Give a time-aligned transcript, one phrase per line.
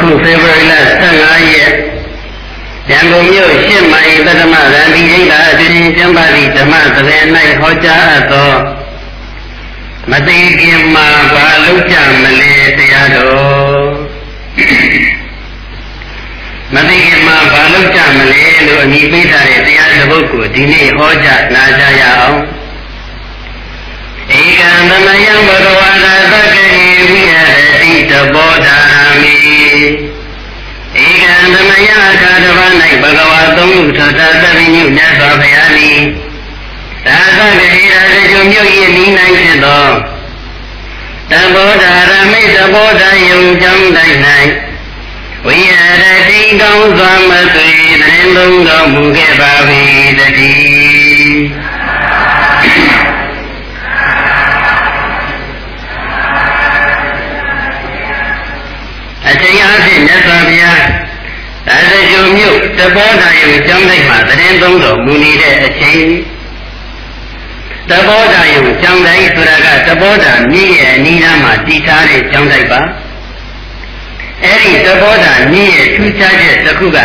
[0.00, 0.74] ခုဖေဖော်ဝါရီလ
[1.12, 1.72] 15ရက်
[2.90, 7.18] ရန်ကုန်မြို့ရှစ်မိုင်သတ္တမရန်ဒီရိတ်တာအတင်းကျမ်းပါတိဓမ္မသရေ၌
[7.60, 8.52] ဟောကြားအပ်သော
[10.10, 13.84] မသိခင်မှာဘာလုပ်ကြမလဲတရားတော်
[16.74, 22.38] မသိခင်မှာဘာလုပ်ကြမလဲလို့အမိပေးထားတဲ့တရားတစ်ပုဒ်ကိုဒီနေ့ဟောကြားနာကြရအောင်
[24.38, 26.66] ဧကံသမယံဘဂဝါသာသက္ကေ
[27.10, 27.69] ဝိဟတိ
[28.10, 28.78] တဘောဓာ
[29.22, 29.34] မိ
[30.96, 36.00] ဧကံသမယအခါတစ်ပါး၌ဘဂဝါသုံးခုထထသဗ္ဗညုမြတ်စွာဘုရားသည်
[37.06, 39.86] သာသကေရာဇဂုမြို့၏နိနိုင်ဖြစ်သော
[41.30, 44.18] တဘောဓာရမိတဘောဓာယုံကြောင်းတိုင်း၌
[45.46, 45.72] ဝိရ
[46.28, 47.68] တိကောင်းစွာမသွေ
[48.02, 49.52] တင်သုံးတော်မူခဲ့ပါ၏
[50.18, 51.40] တည်း
[59.40, 60.80] အချိန်အားဖြင့်မြတ်စွာဘုရား
[61.68, 66.02] သာသကျုံမြို့တဘောဓာယုံကျောင်းတိုင်းမှာသတင်းသုံးတော်မူနေတဲ့အချိန်
[67.90, 72.80] တဘောဓာယုံကျောင်းတိုင်းဆိုတာကတဘောဓာမြည့်ရဲ့အနီးနားမှာတည်ထားတဲ့ကျောင်းတိုင်းပါ
[74.44, 76.98] အဲ့ဒီတဘောဓာမြည့်ရဲ့ထူးခြားချက်တစ်ခုက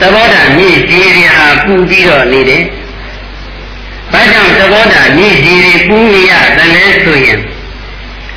[0.00, 2.62] တဘောဓာမြည့်ကြီးရဟာပူပြီးတော့နေတယ်။
[4.12, 7.40] ဘာကြောင့်သဘောဓာမြင့်ကြီးတွေပူနေရတယ်လဲဆိုရင်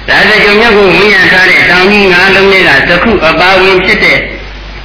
[0.10, 4.20] ဒါစကြုံမြတ်ကိုဝိညာဉ်ထားတဲ့တောင်ကြီးငါးလုံးတွေကသခုအပါဝင်ဖြစ်တဲ့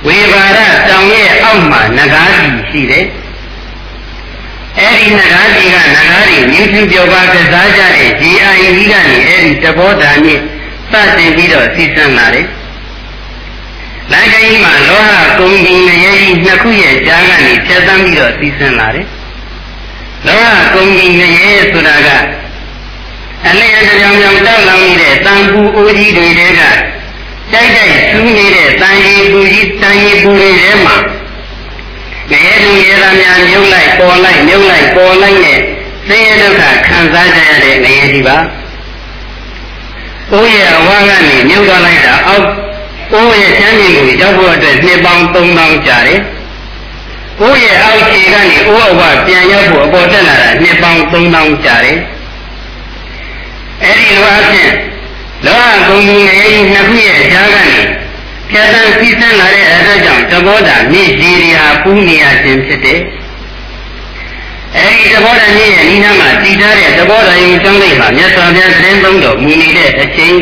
[0.06, 3.04] ဝေဘာရတောင်ရဲ့အောက်မှာနဂါးကြီးရှိတယ်။
[4.78, 10.38] အဲဒီနဂါးကြီးကနဂါးကြီးမြင့်ထူပြောပါကစားကြတဲ့ဒီအာယီကြီးကနေအဲဒီတဘောဓာနဲ့
[10.90, 12.46] စတင်ပြီးတော့စီစံလာတယ်။
[14.12, 19.06] လမ်းကြီးမှာလောဟကုံဒီငရဲကြီးနှစ်ခုရဲ့ကြားကနေဖြတ်သန်းပြီးတော့စီစံလာတယ်။
[20.26, 22.08] လောဟကုံဒီငရဲဆိုတာက
[23.48, 26.60] အလျက်ကြောင်ကြောင်တောက်လောင်နေတဲ့တန်ပူအိုးကြီးတွေတဲက
[27.52, 30.96] တိုက်တိုက်ဆူးနေတဲ့တန်ရီပူကြီးတန်ရီပူတွေထဲမှာ
[32.30, 35.58] ငရဲလူရဲသားများမြုပ်လိုက်ပေါ်လိုက်မြုပ်လိုက်ပေါ်လိုက်နဲ့
[36.08, 38.36] ဆင်းရဲဒုက္ခခံစားကြရတဲ့ငရဲကြီးပါ။
[40.32, 42.48] အိုးရဲ့အဝါကနေမြုပ်သွားလိုက်တာအောက်
[43.12, 46.20] အိုးရဲ့ချမ်းမြေကိုရောက်ဖို့အတွက်နှစ်ပေါင်း3000ကြာတယ်။
[47.40, 51.98] အိုးရဲ့အောက်ခြေကနေအိုးအဝပြန်ရောက်ဖို့အပေါ်တက်လာတာနှစ်ပေါင်း3000ကြာတယ်။
[53.82, 54.70] အဲ့ဒီလိုအဖြစ်
[55.46, 57.78] လောကကုံကြီးငယ်ကြီးနှစ်ခုရဲ့ဈာကနေ
[58.50, 63.00] ဖြတ်တန်းစီးဆင်းလာတဲ့အတွက်ကြောင့်သဘောဓာမြင့်ကြီးတွေဟာပူးနေရခြင်းဖြစ်တယ်။
[64.76, 70.36] အဲဒီသဘောဓာမြင့်ရဲ့နိနာမှာတည်ထားတဲ့သဘောဓာယုံကျောင်းလေးမှာမြတ်စွာဘုရားသတင်းသုံးတော်မူနေတဲ့အချိန်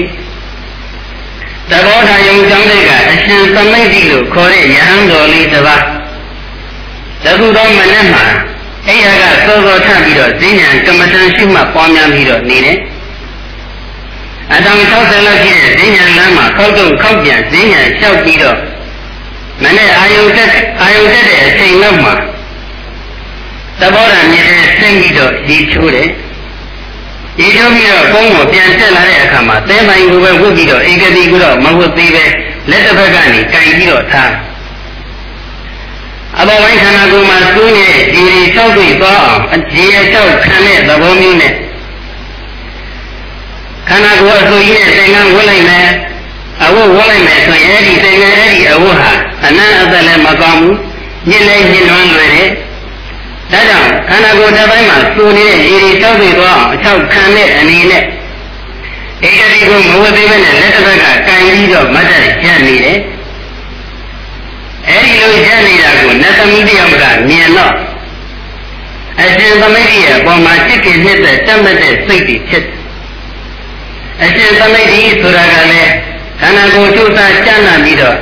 [1.70, 5.82] သဘောဓာယုံကျောင်းလေးကအရှင်သမိတ်တိလို့ခေါ်တဲ့ယဟန်တော်လေးတစ်ပါး
[7.25, 8.25] တခုတော့မနဲ့မှာ
[8.87, 12.78] အဲ့ရကစောစောထပြီးတော့ဈဉ္ဉံကမ္မထံရှိမှပွားများပြီးတော့နေတယ်။
[14.50, 18.58] အတောင်60လောက်ရှိတဲ့ဈဉ္ညာလမ်းမှာခောက်တော့ခောက်ပြန်ဈဉ္ညာလျှောက်ပြီးတော့
[19.62, 22.14] မနေ့အာယုတက်အာယုတက်တဲ့အချိန်လောက်မှာ
[23.81, 26.08] သဘောဓာမြင်တဲ့စိတ်ပြီးတော့ဒီချိုးတယ်
[27.38, 32.25] ဒီချိုးပြီးတော့ဘုံကိုပြန်တက်လာတဲ့အခါမှာသဲပိုင်ကိုပဲဝတ်ပြီးတော့ဧကတိကိုတော့မဝတ်သေးပဲ
[32.70, 34.32] လက်တစ်ဖက်ကနေကင်ပြီးတော့ထား
[36.41, 41.52] အဘောဝိုင်းခန္ဓာကိုယ်မှာစိုးနေတဲ့ဒီတွေ၆တွေ့သွားအောင်အခြေအလျှောက်ခံတဲ့သဘောမျိုးနဲ့
[43.88, 45.88] ခန္ဓာကိုယ်အဆူကြီးနဲ့သင်္ကန်းဝတ်လိုက်မယ်
[46.62, 49.12] အဝတ်ဝတ်လိုက်မယ်ဆိုရင်အဲ့ဒီသင်္ကန်းအဲ့ဒီအဝတ်ဟာ
[49.47, 50.76] အနန္တသက်လည်းမကောင်းဘူး
[51.28, 52.50] ညစ်လည်းညစ်လွန်းလွယ်တယ်
[53.53, 58.03] ဒါကြောင့်ခန္ဓာကိုယ်တစ်ပိုင်းမှာစိုးနေတဲ့ရေတွေတောက်ပြီးတော့အချောက်ခံတဲ့အနေနဲ့
[59.26, 62.99] ဧကတိကိုမဝတ်သေးဘဲနဲ့လက်တစ်ဖက်ကကန်ပြီးတော့မတ်တက်ကျန်နေတယ်
[64.88, 67.72] အဲ့ဒီလိုကျန်နေတာကိုနတ်သမီးတယောက်ကမြင်တော့
[69.20, 72.81] အရှင်သမိတ်ရဲ့အပေါ်မှာစိတ်ကိနှစ်သက်တတ်မှတ်တဲ့စိတ်တွေဖြစ်တယ်
[74.22, 75.92] အရှင်သမိတ်ဒီဆိုတာကလည်း
[76.40, 78.16] ခန္ဓာကိုယ်ကျုပ်သားကျမ်းနာပြီးတော့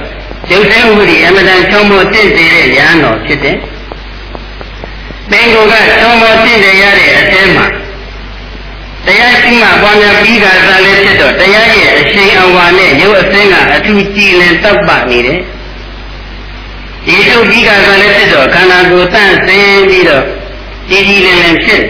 [0.48, 3.56] ကျုပ်သိမှုဒီအမတန်ချုံမို့တင့်စေတဲ့ဉာဏ်တော်ဖြစ်တယ်။
[5.30, 7.66] ပင်ကိုယ်ကချုံမို့တင့်တယ်ရတဲ့အထဲမှာ
[9.06, 15.38] တရားရှိမှပွားများပြီးတာသာလည်းဖြစ်တော့တရားရဲ့အရှိန်အဝါနဲ့ရုပ်အစင်းကအထူးကြည်လင်တောက်ပနေတယ်။
[17.06, 20.24] ဒီရုပ်ကြီးကသာလည်းဖြစ်တော့ခန္ဓာကိုယ်တန့်စင်းပြီးတော့
[20.90, 21.82] ကြည်ကြည်လင်လင်ဖြစ်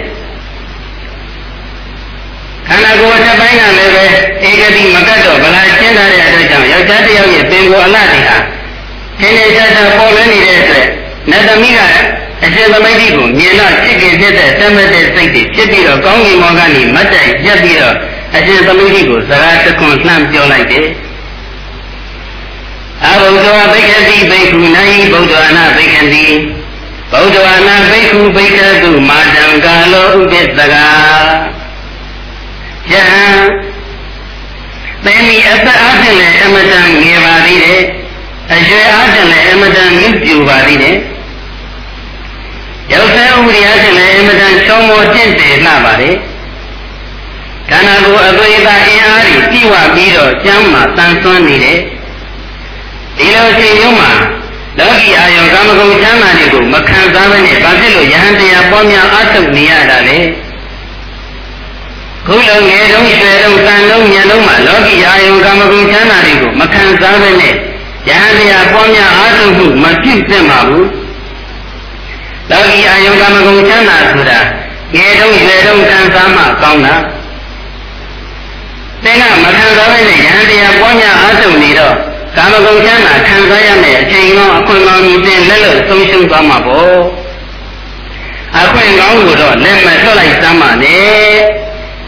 [2.70, 4.04] ခန္ဓာကိုယ်တစ်ပိုင်းကလည်းပဲ
[4.48, 8.36] ဧကတိမကတ်တော့ဗလာရှင်းထားတဲ့အတွက်ကြောင့်ယောက်ျားတစ်ယောက်ရဲ့ပင်ကိုယ်အလှတွေဟာ
[9.20, 10.86] သင်္နေချာချာပေါ်လွင်နေတဲ့အတွက်
[11.30, 11.80] နတ်သမီးက
[12.44, 17.96] အရှင်သမိတ်ကိုမြင်တော့ဖြစ်ခင်ဖြစ်တဲ့သမတ်တဲ့စိတ်တွေဖြစ်ပြီးတော့ကောင်းကင်ဘောကနေမတ်တိုင်ရက်ပြီးတော့
[18.36, 20.86] အရှင်သမိတ်ကိုစကားတခွန်းလှမ်းပြောလိုက်တယ်
[23.06, 26.24] အဘုဒ္ဓဝဘိက္ခတိဘိက္ခုနာယိဗုဒ္ဓဝနာဘိက္ခတိ
[27.12, 30.86] ဗုဒ္ဓဝနာဘိက္ခုဘိက္ခတုမာတံကာလောဥပ္ပစ္စကာ
[32.92, 33.26] ယဟံ
[35.04, 37.82] သင်ဒီအသက်အားဖြင့်လည်းအမတန်ငယ်ပါသေးတယ်
[38.52, 40.96] အရွယ်အားဖြင့်လည်းအမတန်မြင့်ပြူပါသေးတယ်
[42.92, 46.16] ရုပ်ဆဲဥပဒေအားဖြင့်လည်းအမတန်ချောမောတင့်တယ်လှပါတယ်
[47.70, 51.78] ခန္ဓာကိုယ်အသွေးအသားအင်အားကြီးပြည့်ဝပြီးတော့ကျမ်းမှာတန်ဆွမ်းနေတယ်
[53.16, 54.10] ဒီလိုအချိန်မျိုးမှာ
[54.78, 60.18] လောကီအာယုံကာမဂုဏ်ချမ်းသာတွေကိုမခံစားဘဲနဲ့ဘာဖြစ်လို့ယဟန်တရားပွားများအထုတ်နေရတာလဲ
[62.26, 67.52] ခုလုံးငယ်တုန်းရွယ်တုန်းတန်လုံးညံလုံးမှာလောကီအာယုံကာမဂုဏ်ချမ်းသာတွေကိုမခံစားဘဲနဲ့
[68.08, 70.88] ယဟန်တရားပွားများအထုတ်မှုမဖြစ်သင့်ပါဘူး
[72.50, 74.38] လောကီအာယုံကာမဂုဏ်ချမ်းသာဆိုတာ
[74.94, 76.94] ငယ်တုန်းရွယ်တုန်းခံစားမှကောင်းတာ
[79.04, 81.94] သင်ကမခံစားဘဲနဲ့ယဟန်တရားပွားများအထုတ်နေတော့
[82.36, 86.98] ကာမဂုဏ်ချမ်းသာခံစားရမယ့်အချိန်ကောင်းအခွင့်ကောင်းကြီးတင်လက်လို့ဆုံးရှုံးသွားမှာပေါ့
[88.58, 91.59] အခွင့်ကောင်းကိုတော့လက်မထွက်လိုက်စမ်းပါနဲ့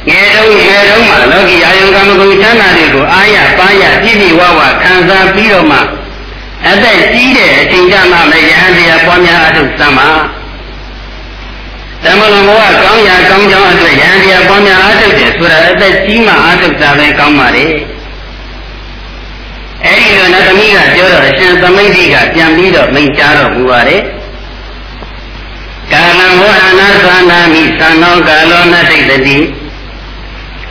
[0.09, 5.79] ငယ်တုန်းငယ်တုန်းမှာလောကီအာယုံကာမဂုဏ်ချမ်းသာတွေကိုအာရပါရပြည့်ပြည့်ဝဝခံစားပြီးတော့မှ
[6.69, 10.11] အသက်ကြီးတဲ့အချိန်ကျမှလည်းယဟန်တရားပွားများအထုစမ်းပါ
[12.05, 17.67] သမဏဘဝကောင်းရာကောင်းကြောင်းအတွက်ယဟန်တရားပွားများအထုတယ်ဆိုတာအသက်ကြီးမှအထုတာပဲကောင်းပါလေ
[19.85, 24.03] အဲ့ဒီလိုနတ်သမီးကပြောတော့အရှင်သမိတ်တိကပြန်ပြီးတော့မိန့်ကြားတော့မူပါတယ်
[25.93, 29.39] ကာလံဝဟနာသနာမိသံသောကာလောနတိတတိ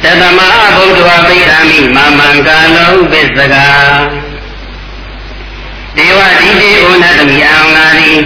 [0.03, 3.55] တသမအဘုဒ္ဓဝပိဋ္ဌာမိမာမံကာလောဥပစ္စက
[5.97, 8.17] ဒေဝဒီတိဩနတမိအံငါသည်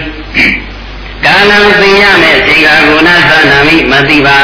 [1.24, 3.00] ကာလံသိရမယ်ဇေဃာဂုဏ
[3.30, 4.40] သနာမိမသိပါ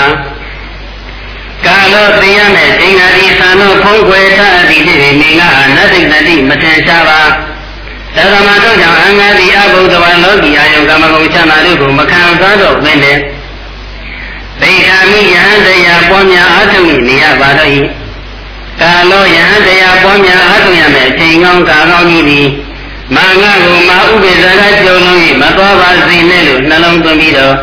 [1.66, 7.20] ကာလောသိရမယ်ဇေဃာဒီသံသောဖုံးကွယ်ထအတိတိမိငါနတ္တိတတိမထင်ရှားပါ
[8.16, 13.18] သရမတို့ကြောင့်အင်္ဂါတိအဘုဒ္ဓဝါလောကီအာယုကမဂုံချမ်းသာတို့ကိုမခံစားတော့ဘဲနဲ့
[14.62, 17.70] ဒိဋ္ဌာမိယဟန်တရားပွားများအားထုတ်နေရပါတော့၏
[18.80, 22.46] ကာလောယဟန်တရားပွားများအားထုတ်ရမယ်အချိန်ကောင်းကာကောင်းကြီးသည်
[23.16, 27.54] မာငါကိုမာဥပိ္ပဇာကကြုံလို့မသွားပါစေနဲ့လို့နှလုံးသွင်းပြီးတော့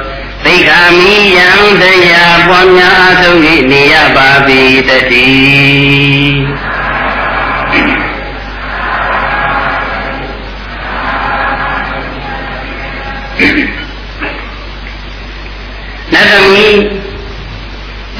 [0.45, 1.47] သိက္ခာမိယံ
[1.81, 3.39] တရားပွားများအားထုတ်
[3.71, 4.89] နေရပါပြီတ
[5.23, 6.68] ည်း
[16.13, 16.77] နတ်သမီး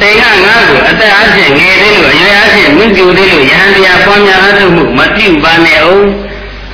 [0.01, 6.05] တေကငါ့ကိုအသက်အချင်းငယ်သေးလို့အရွယ်အချင်းမြင့်ပြူသေးလို့ယဟန်တရားပွားများအထုမှုမပြုပါနဲ့အောင်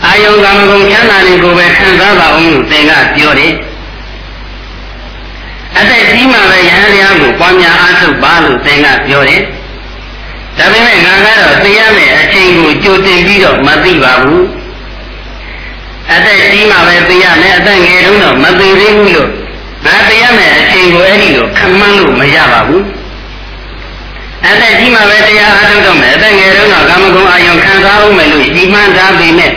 [0.06, 3.54] အာယုံကံကုန်ချမ်းသာတွေကိုပဲခံစားပါအောင်လို့တေကပြောတယ်
[5.78, 9.42] အသက်ကြီးမှပဲယဟန်တရားကိုပွားများအားထုတ်ပါလို့သင်ကပြောတယ်။
[10.58, 14.44] ဒါပေမဲ့ငါကတော့သိရမယ့်အချိန်ကိုကြိုတင်ပြီးတော့မသိပါဘူး။
[16.14, 19.30] အသက်ကြီးမှပဲသိရမယ်အသက်ငယ်တုန်းတော့မသိသေးဘူးလို့
[19.86, 22.84] ငါတရားမယ်အချိန်ကိုအဲ့ဒီလိုခံမှန်းလို့မရပါဘူး
[24.46, 29.52] အသက်ကြီးမှပဲတရားအားထုတ်တော့မယ်အသက်ငယ်တုန်းကကာမဂုဏ်အာယုံခံစားအောင်မယ်လို့ကြီးမှန်းထားပေမဲ့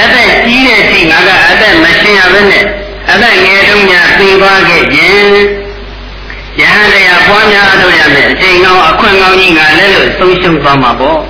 [0.00, 2.64] အသက်ကြီးတဲ့အချိန်ငါကအသက်မရှင်ရဘဲနဲ့
[3.10, 5.30] အသက်ငယ်တုန်းညာသိသွားခဲ့ခြင်း
[6.60, 11.20] ယဟန်တရားပွားများအားထုတ်ရမယ်အချိန်ကောင်းအခွင့်ကောင်းကြီးငါလည်းလို့ဆုံးရှုံးသွားမှာပေါ့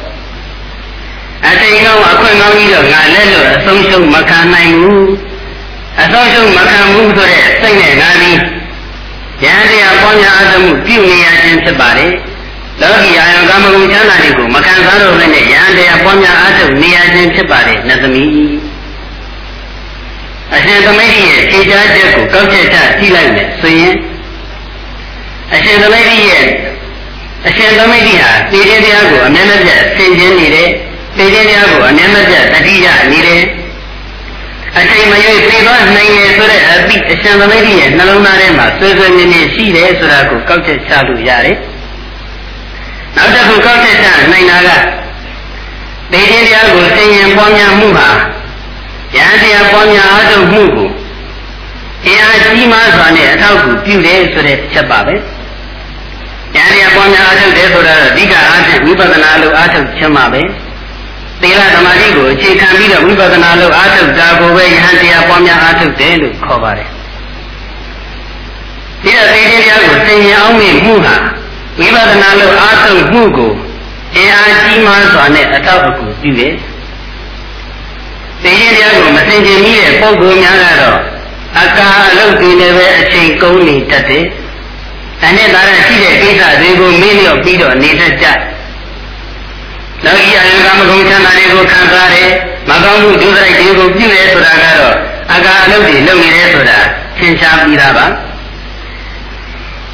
[1.48, 5.04] အချိန်ကောင်းအခွင့်ကောင်းကြီးတော့ငါလည်းလို့အဆုံးရှုံးမခံနိုင်ဘူး
[6.02, 8.38] အသောရှုံးမခံဘူးဆိုတဲ့စိတ်နဲ့ငါသည်
[9.44, 12.12] ဉာဏ်တရားပွားများအားထုတ်မှုပြုနေရခြင်းဖြစ်ပါတယ်။
[12.80, 18.30] လောကီအာယံကာမဂုဏ်ချမ်းသာတွေကိုမခံစားတော့ဘဲနဲ့ဉာဏ်တရားပွားများအားထုတ်နေရခြင်းဖြစ်ပါတယ်နတ်သမီး။
[20.54, 23.94] အရှင်သမိတ်ရဲ့ဖြေချချက်ကိုကောက်ချက်ချကြည့်လိုက်မယ်ဆိုရင်
[25.54, 26.44] အရှင်သမိတ်ရဲ့
[27.46, 29.62] အရှင်သမိတ်ဟာသိခြင်းတရားကိုအမြဲတမ်း
[29.96, 30.68] ဆင်ခြင်နေတယ်။
[31.16, 33.42] သိခြင်းတရားကိုအမြဲတမ်းတတိယနေတယ်။
[34.76, 41.56] အချိန်မရွေးပြေသွားနိုင်တယ်ဆိုတဲ့အသည့်အရှင်သမိတ်ရဲ့နှလုံးသားထဲမှာဆွေဆွေမြင်းမြင်းရှိတယ်ဆိုတာကိုကောက်ချက်ချလို့ရတယ်။
[43.16, 44.70] နောက်တစ်ခုကောက်ချက်ချနိုင်တာက
[46.12, 48.08] ဒေခြင်းတရားကိုသင်ရင်ပွားများမှုဟာ
[49.14, 50.88] ဉာဏ်တရားပွားများအားထုတ်မှုကို
[52.04, 55.14] တရားကြီးမားစွာနဲ့အထောက်အကူပြုတယ်ဆိုတဲ့ချက်ပါပဲ။
[56.56, 60.42] ဉာဏ်တရားပွားများအားထုတ်တယ်ဆိုတာတော့အဓိကအားဖြင့်ဝိပဿနာလို့အားထုတ်ခြင်းပါပဲ။
[61.42, 66.88] သီလသမာဓိကိုအခြေခံပြီးတော့ဝိပဿနာလို့အားထုတ်တာကိုပဲယဟန်တရားပွားများအားထုတ်တယ်လို့ခေါ်ပါတယ်။
[69.02, 71.16] ဒီတော့သိခြင်းတရားကိုသင်ញအောင်မြင်မှုဟာ
[71.78, 73.52] ဝိပဿနာလို့အားထုတ်မှုကို
[74.16, 76.54] အင်အားကြီးမားစွာနဲ့အထောက်အကူပြုတယ်။
[78.42, 80.98] သိခြင်းတရားကိုမသင်ကျင်မိတဲ့ပုဂ္ဂိုလ်များကတော့
[81.60, 84.24] အကာအလုပ်တွေလည်းပဲအချိန်ကုန်နေတတ်တယ်။
[85.22, 88.38] ဒါနဲ့ဒါရရှိတဲ့ကိစ္စတွေကိုမေ့လျော့ပြီးတော့နေတတ်ကြတယ်
[90.04, 92.28] လောကီအယံကမကုံချမ်းသာတွေကိုခံစားတယ်
[92.68, 94.94] မကောင်းမှုဒုစရိုက်တွေကိုပြုတယ်ဆိုတာကတော့
[95.34, 96.78] အကာအလုပ်တွေလုပ်နေတယ်ဆိုတာ
[97.18, 98.06] သင်ရှားပြီးသားပါ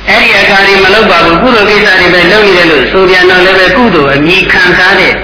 [0.09, 5.15] အဲ့ဒီအကာတွေမလုပ်ပါဘူးကုသိုလ်ကိစ္စတွေပဲလုပ်နေတယ်လို့ဆိုပြန်တော့လည်းပဲကုသိုလ်အမိခံစားတဲ့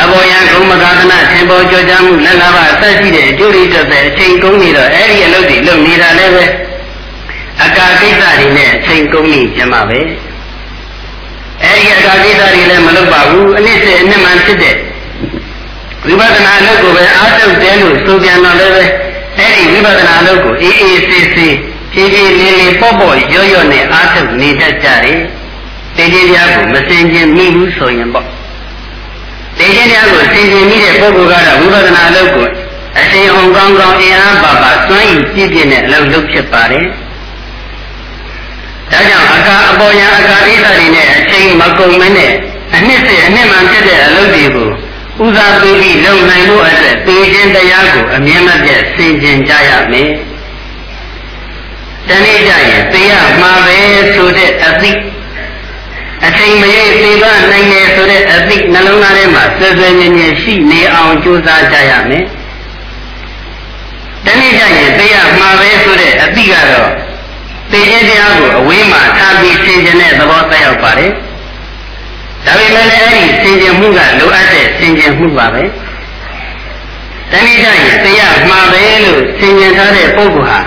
[0.00, 6.44] အဘောယံကုမကသနာသင်္ဘောကြောကြမှုလက်လာပါဆက်ရှိတဲ့အကျိုးတွေတက်တဲ့အချိန်ကုန်နေတော့အဲ့ဒီအလုပ်တွေလုပ်နေတာလည်းပဲ
[7.64, 9.98] အကာကိစ္စတွေနဲ့အချိန်ကုန်နေကြမှာပဲ
[11.64, 14.76] အဲ့ဒီအကာကိစ္စတွေလည်းမလုပ်ပါဘူးအနည်းစေအနှစ်မှန်ဖြစ်တဲ့
[16.06, 18.82] ဝိပဿနာအလုပ်ကိုပဲအားထုတ်တယ်လို့ဆိုပြန်တော့လည်းပဲ
[19.38, 21.56] အဲ့ဒီဝိပဿနာအလုပ်ကိုအေးအေးဆေးဆေး
[21.92, 25.20] ဖြည်းဖြည်းလေးလေးပေါ့ပေါ့ရော့ရော့နဲ့အားထုတ်နေတတ်ကြတယ်။
[25.96, 28.26] တေခြင်းတရားကိုမစင်ခြင်းမိဘူးဆိုရင်ပေါ့။
[29.58, 32.46] တေခြင်းတရားကိုစင်ခြင်းမိတဲ့ပုဂ္ဂိုလ်ကတော့ဝိပဿနာအလုပ်ကို
[33.00, 36.86] အရှင်အောင်ကောင်းကောင်းအင်အားပါပါစွန့်ယူပြည့်ပြည့်နဲ့အလုပ်လုပ်ဖြစ်ပါတယ်။
[38.92, 42.32] ဒါကြောင့်အကာအပေါ်ယံအကာဣသတွေနဲ့အချိန်မကုန်မနဲ့
[42.74, 44.70] အနှစ်စေအနှစ်မှန်ဖြစ်တဲ့အလုပ်တွေကို
[45.24, 50.08] ဥစားပေးပြီးလုပ်နိုင်ဖို့အတွက်ပေခြင်းတရားကိုအမြဲမပြတ်ဆင်ခြင်ကြရမယ်။
[52.08, 53.78] တနေ့ကျရင်သိရမှာပဲ
[54.14, 54.92] ဆိုတဲ့အသိ
[56.26, 62.24] အချိန်မရေသိပါနိုင်တယ်ဆိုတဲ့အသိနှလုံးသားထဲမှာစွဲစွဲမြဲမြဲရှိနေအောင်ကြိုးစားကြရမယ်။
[64.26, 66.90] တနေ့ကျရင်သိရမှာပဲဆိုတဲ့အသိကတော့
[67.74, 71.10] သိခြင်းတရားကိုအဝေးမှာထားပြီးဆင်ခြင်တဲ့သဘောသက်ရောက်ပါတယ်။
[72.46, 75.62] ဒါပေမဲ့လည်းအဲ့ဒီဆင်ခြင်မှုကလိုအပ်တဲ့ဆင်ခြင်မှုပါပဲ။
[77.30, 80.60] တနေ့ကျရင်သိရမှာပဲလို့ဆင်ခြင်ထားတဲ့ပုဂ္ဂိုလ်ဟာ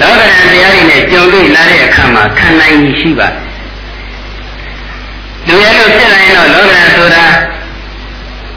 [0.00, 3.28] လောကရန်တရားတွေနဲ့ကြုံတွေ့လာတဲ့အခါမှာခံနိုင်ရရှိပါ
[5.46, 7.24] လူရဲလို့ဖြစ်လာရင်တော့လောကရန်ဆိုတာ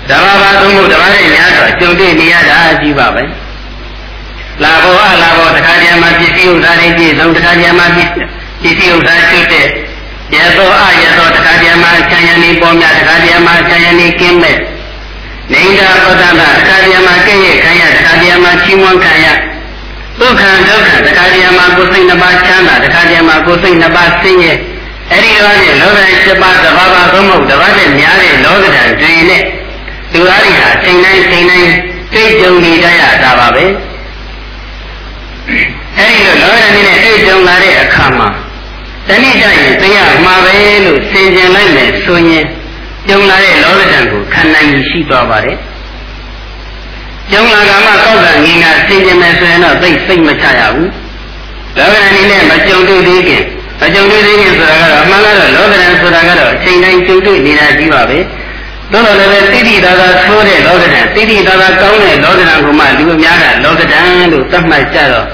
[0.10, 3.24] ဓမ္မဘာသုံးဖို့ဓမ္မရဲ့များစွာကြုံတွေ့နေရတာကြီးပါပဲ
[4.64, 9.68] လာဘောအလာဘောတခါတည်းမှာပစ္စည်းဥစ္စာတွေပြည့်စုံတခါတည်းမှာပစ္စည်းဥစ္စာချွတ်တဲ့
[10.36, 14.58] ရသောအရသောတခါတည်းမှာခြံရံနေပေါ်များတခါတည်းမှာခြံရံနေကင်းမဲ့
[15.54, 19.28] နေတာပဒနာတခါတည်းမှာကဲ့ရဲ့ခံရတခါတည်းမှာချီးမွမ်းခံရ
[20.20, 24.54] ဒုက္ခဒုက္ခတခါတည်းမှာကိုယ်စိတ်နှစ်ပါးချမ်းသာတခါတည်းမှာကိုယ်စိတ်နှစ်ပါးဆင်းရဲ
[25.12, 29.44] အဲ့ဒီတော့လေလောကဓာတ်7ပါးသဘာဝသုံးမှုတစ်ပါးနဲ့များတဲ့လောကဓာတ်တွေနဲ့
[30.14, 31.72] သူအားဖြင့်စိတ်တိုင်းစိတ်တိုင်း
[32.12, 33.66] စိတ်ကြုံနေကြရတာပါပဲ။
[35.98, 38.30] အဲ့ဒီလိုလောကဓာတ်နဲ့သိကြုံလာတဲ့အခါမှာ
[39.08, 40.54] တဏှိကြရင်သိရမှာပဲ
[40.86, 42.46] လို့ဆင်ခြင်လိုက်မယ်ဆိုရင်
[43.08, 45.58] ကြုံလာတဲ့လောကဓာတ်ကိုခံနိုင်ရှိသွားပါတယ်
[47.32, 50.92] ကျုံလာကမှကောက်ကငင်းကဆင်ကျင်မယ်ဆိုရင်တော့သိစိတ်မချရဘူး
[51.78, 53.44] လောကရန်အနေနဲ့မကြုံတွေ့သေးခင်
[53.82, 58.20] မကြုံတွေ့သေးခင်ဆိုတာကတော့အမှန်ကတော့လောကရန်ဆိုတာကတော့အချိန်တိုင်းကြုံတွေ့နေတာကြီးပါပဲ
[58.92, 64.04] သို့တော်လည်းတိတိသာသာဆိုးတဲ့လောကရန်တိတိသာသာကောင်းတဲ့လောကရန်ကိုမှလူအများကလောကရန်
[64.34, 65.28] လို့သတ်မှတ်ကြတော့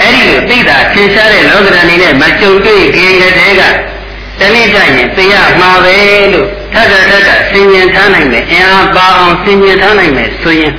[0.00, 3.62] အဲ့ဒီလိုသိတာသင်ရှားတဲ့လောကရန်အနေနဲ့မကြုံတွေ့ခင်ကတည်းက
[4.40, 5.96] တနည်းကြရင်သိရမှာပဲ
[6.32, 10.72] လို့ထပ်ထပ်ထပ်ဆင်ញင်ထားနိုင်မယ်အင်အားပါအောင်ဆင်ញင်ထားနိုင်မယ်ဆိုရင်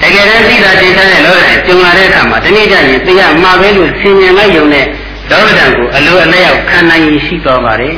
[0.00, 4.86] တကယ်တမ်းသိတာသိတဲ့လောကဓာတ်ကျုံလာတဲ့အခါမှာတနည်းကြရင်သိရမှာပဲလို့ဆင်ញင်လိုက်ရုံနဲ့
[5.30, 7.96] လောကဓာတ်ကိုအလိုအလျောက်ခံနိုင်ရရှိသွားပါတယ်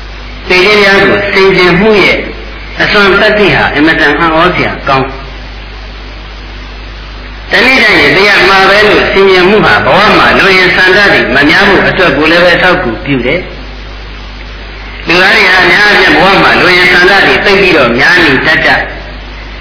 [0.48, 2.18] ။သိခြင်းများကိုဆင်ခြင်မှုရဲ့
[2.82, 5.06] အစွမ်းတတ္တိဟာအမတန်အံ့ဩစရာကောင်း
[7.51, 13.41] တနည်းကြရင်သိရမှာပဲလို့ဆင်ញင်မှုဟာဘဝမှာလူရင်ဆန္ဒတွေမများမှုအတွက်ကိုလည်းပဲထောက်ကူပြုတယ်။
[15.07, 18.81] လူသားတွေဟာအများအပြားဘဝမှာလူရင်ဆန္ဒတွေသိပြီးတော့များနေတတ်တတ်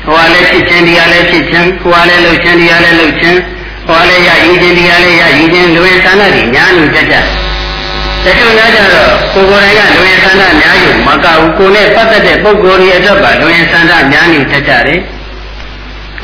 [0.07, 3.39] ဟိုကလည်းဖြစ်ခြင်းတရားလည်းဖြစ်ခြင်းကိုယ်ကလည်းလှုပ်ခြင်းတရားလည်းလှုပ်ခြင်း
[3.87, 7.15] ဟိုကလည်းရည်ခြင်းတရားလည်းရည်ခြင်းလူဝင်ဆန္ဒတွေညာနေကြကြ
[8.25, 15.01] တချို့များကြတော့ကိုယ်ကိုယ်တိုင်ကလူဝင်ဆန္ဒများယူမကဘူးကိုယ်နဲ့ပတ်သက်တဲ့ပုဂ္ဂိုလ်တွေအတွက်ပါလူဝင်ဆန္ဒများနေတတ်ကြတယ်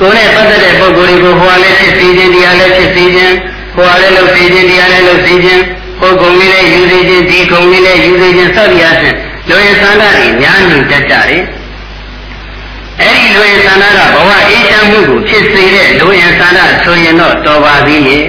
[0.01, 3.35] ကိုယ်နဲ့ပတ်သက်တဲ့ပုဂ္ဂိုလ်တွေကိုဟိုကလည်းဖြစ်စေခြင်းတရားလည်းဖြစ်စေခြင်း
[3.75, 5.63] ဟိုကလည်းလှုပ်စေခြင်းတရားလည်းလှုပ်စေခြင်း
[6.01, 9.17] ပုဂ္ဂိုလ်လေးလည်းယူစေခြင်းဒီကုံလေးလည်းယူစေခြင်းစသည်အားဖြင့်
[9.49, 11.43] လူဝင်ဆန္ဒတွေများနေတတ်ကြတယ်
[13.01, 18.25] အဲ့ဒီလူရင်သန္တာကဘဝအေးချမ်းမှုကိုဖြစ်စေတဲ့လူရင်သန္တာဆိုရင်တော့တော်ပါသေးရဲ့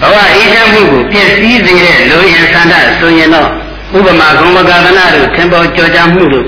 [0.00, 3.48] ဘဝအေးချမ်းမှုကိုဖြစ်စည်းစေတဲ့လူရင်သန္တာဆိုရင်တော့
[3.96, 6.46] ဥပမာဂုံမကသနာတို့သင်္ဘောကြောကြမှုတို့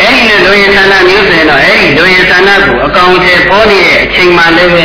[0.00, 4.84] အဲ့ဒီလူရင်သန္တာမျိုးဆိုရင်တော့အဲ့ဒီလူရင်သန္တာကိုအကောင်ထဲပေါ်နေတဲ့အချိန်မှလည်းပဲ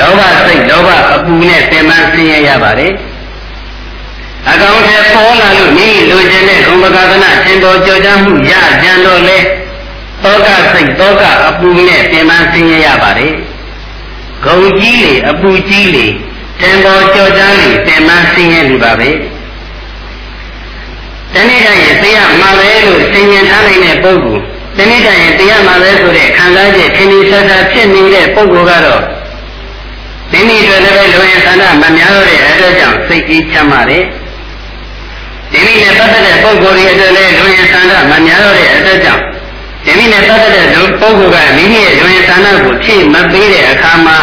[0.00, 2.92] လောဘစိတ်လောဘအပူနဲ့ပင်ပန်းဆင်းရဲရပါတယ်
[4.50, 9.38] အကောင်ထဲပေါ်လာလို့မိလူကျင်တဲ့ဂုံမကသနာသင်္ဘောကြောကြမှုရကြံတော့လေ
[10.22, 13.32] သောကစိတ်သောကအပူနဲ့တင်ပန်းဆင်းရဲရပါတယ်။
[14.44, 16.06] ဂုံကြီးလေအပူကြီးလေ
[16.60, 19.10] တင်ပေါ်ကြော်ကြားလေတင်ပန်းဆင်းရဲနေပါပဲ။
[21.36, 24.42] တနေ့တိုင်းရင်တရားမှာပဲလို့ဆင်ញင်ထားနိုင်တဲ့ပုဂ္ဂိုလ်
[24.78, 29.02] တနေ့တိုင်းရင်တရားမှာပဲဆိုတဲ့ခံစားချက်ထင်ထင်ရှားရှားဖြစ်နေတဲ့ပုဂ္ဂိုလ်ကတော့
[30.32, 34.04] မိမိတို့လည်းလူရင်ဆန္ဒမများတော့တဲ့အတွက်ကြောင့်စိတ်ကြီးချမ်းပါတယ်။
[35.52, 39.22] ဒီနည်းနဲ့ပတ်သက်တဲ့ပုဂ္ဂိုလ်တွေအတွက်လည်းလူရင်ဆန္ဒမများတော့တဲ့အတွက်ကြောင့်
[39.86, 40.66] မိမိနဲ့ပတ်သက်တဲ့
[41.00, 44.18] ပုဂ္ဂိုလ်ကမိမိရဲ့ယွင်ဆန္ဒကိုဖြည့်မပေးတဲ့အခါမှာ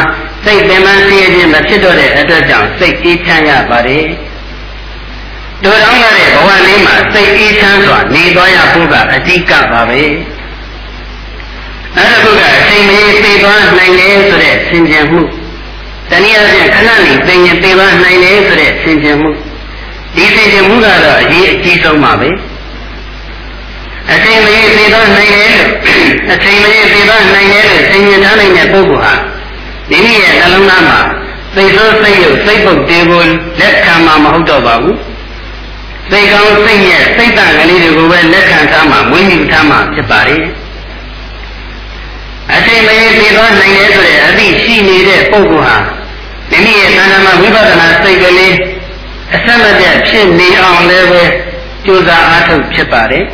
[0.46, 4.04] စိတ်ပင်ပန်းဆင်းရဲခြင်းမဖြစ်တော့တဲ့အတွက်ကြောင့်စိတ်အေးချမ်းရပါတယ်
[5.64, 10.02] တို့တောင်းတဲ့ဘဝလေးမှာစိတ်အေးချမ်းစွာနေသွားရဖို့ကအဓိကပါပဲ
[11.96, 15.22] နောက်တစ်ခုကအချိန်မီသိသွားနိုင်တယ်ဆိုတဲ့ဆင်ခြင်မှု
[16.10, 19.30] တနည်းအားဖြင့်ခဏနေသိရင်သိသွားနိုင်တယ်ဆိုတဲ့ဆင်ခြင်မှု
[20.16, 22.30] ဒီဆင်ခြင်မှုကတော့အရေးအကြီးဆုံးပါပဲ
[24.12, 25.72] အချိန်မီသိသွားနိုင်တယ်လို့
[26.34, 29.14] အချိန်မီသိသွားနိုင်တယ်လို့ဆင်ခြင်ထားနိုင်တဲ့ပုဂ္ဂိုလ်ဟာ
[29.90, 31.00] မိမိရဲ့နှလုံးသားမှာ
[31.56, 33.24] စိတ်ဆိုးစိတ်ရုပ်စိတ်ပုတ်တေကို
[33.60, 34.98] လက်ခံမှာမဟုတ်တော့ပါဘူး
[36.12, 40.44] စိတ်ကောင်းစိတ်ရဲ့စိတ်တန်ကလေးတွေကိုပဲလက်ခံထားမှာမွေးမြူထားမှာဖြစ်ပါတယ်
[42.56, 45.78] အချိန်မရေပြေသွားနိုင်တယ်ဆိုတဲ့အသည့်ရှိနေတဲ့ပုဂ္ဂိုလ်ဟာ
[46.52, 48.54] မိမိရဲ့သဏ္ဍာန်မှာဝိပဿနာစိတ်ကလေး
[49.36, 51.24] အဆက်မပြတ်ဖြစ်နေအောင်လည်းပဲ
[51.86, 53.26] ကြိုးစားအားထုတ်ဖြစ်ပါတယ်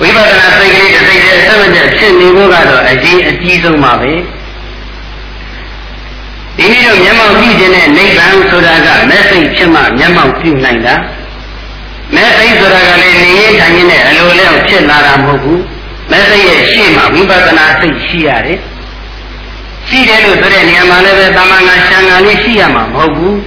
[0.00, 4.12] ဝိပဿနာစိတ်ကလေးတစ်စိတ်တည်းအဆက်မပြတ်ဖြစ်နေဖို့ကတော့အရေးအကြီးဆုံးပါပဲ
[6.56, 10.94] ဒီနည်းတော့မျက်မှောက်ပြုခြင်းနဲ့နိဗ္ဗာန်ဆိုတာကမဲ့စိတ်ဖြစ်မှမျက်မှောက်ပြုနိုင်တာ
[12.14, 15.62] မဲ့စိတ်ဆိုတာကလည်းနေရင်ထိုင်ရင်နဲ့အလိုလျောက်ဖြစ်လာတာမဟုတ်ဘူး
[16.10, 18.58] မဲ့စိတ်ရဲ့ရှေ့မှာဝိပဿနာစိတ်ရှိရတယ်
[19.88, 23.38] ရှိတယ်လို့ဆိုတဲ့နေရာမှာလည်းပဲတမန်ငါရှံငါလေးရှိရမှာမဟုတ်ဘူး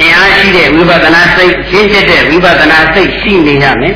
[0.00, 3.94] အင်အားရှိတဲ့ဝိပဿနာစိတ်ရှင်းကျက်တဲ့ဝိပဿနာစိတ်ရှိနေရမယ်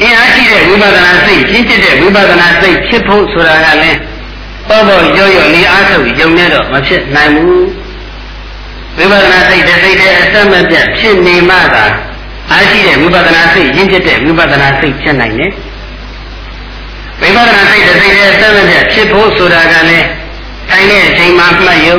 [0.00, 3.98] အင်အားရှိတဲ့ဝိပဿနာစိတ်ရှင်းကျက်တဲ့ဝိပဿနာစိတ်ဖြစ်ဖို့ဆိုတာကလည်း
[4.68, 7.81] ပေါ့ပေါ့ရောရောလေးအားထုတ်ယုံနေတော့မဖြစ်နိုင်ဘူး
[8.98, 11.84] ဝိပဿနာစိတ်တစ်စိတ်တည်းအဆက်မပြတ်ဖြစ်နေမှသာ
[12.50, 15.52] အားရှိတဲ့ဝိပဿနာစိတ်ရင့်ကျက်တဲ့ဝိပဿနာစိတ်ဖြစ်နိုင်တယ်
[17.20, 20.06] ဝိပဿနာစိတ်တစ်စိတ်တည်းအဆက်မပြတ်ဖြစ်ဖို့ဆိုတာကလည်း
[20.70, 21.98] ထိုင်တဲ့အချိန်မှမှတ်ယုံ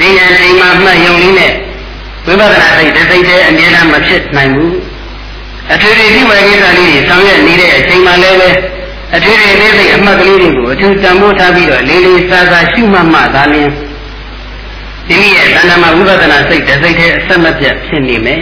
[0.00, 1.52] ဈဉ္ဉံချိန်မှမှတ်ယုံလေးနဲ့
[2.26, 4.76] ဝိပဿနာစိတ်တစ်စိတ်တည်းအမြဲတမ်းမဖြစ်နိုင်ဘူး
[5.72, 8.50] အထွေထွေဒီဝေကိစ္စလေးတွေဆောင်ရွက်နေတဲ့အချိန်မှလည်းပဲ
[9.16, 13.70] အထွေထွေလေးစိတ်အမှတ်ကလေးတွေကိုအထူးတန်ဖိုးထားပြီးတော့လေးလေးစားစားရှုမှတ်မှသာလျှင်
[15.08, 18.40] ဒီနည်းရဲ့တဏ္ဍာမဝိပဿနာစိတ်တစ်စိတ်တည်းအဆက်မပြတ်ဖြစ်နေမယ်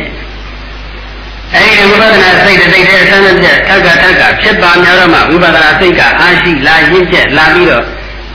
[1.55, 7.85] အဲဒီဝိပဿနာစိတ်တစ်စိတ်တည်းအဆက်မပြတ်ထက်ကထက်ကဖြစ်ပါများတော့မှဝိပဿနာစိတ်ကအာရှိလာရင့်ကျက်လာပြီးတော့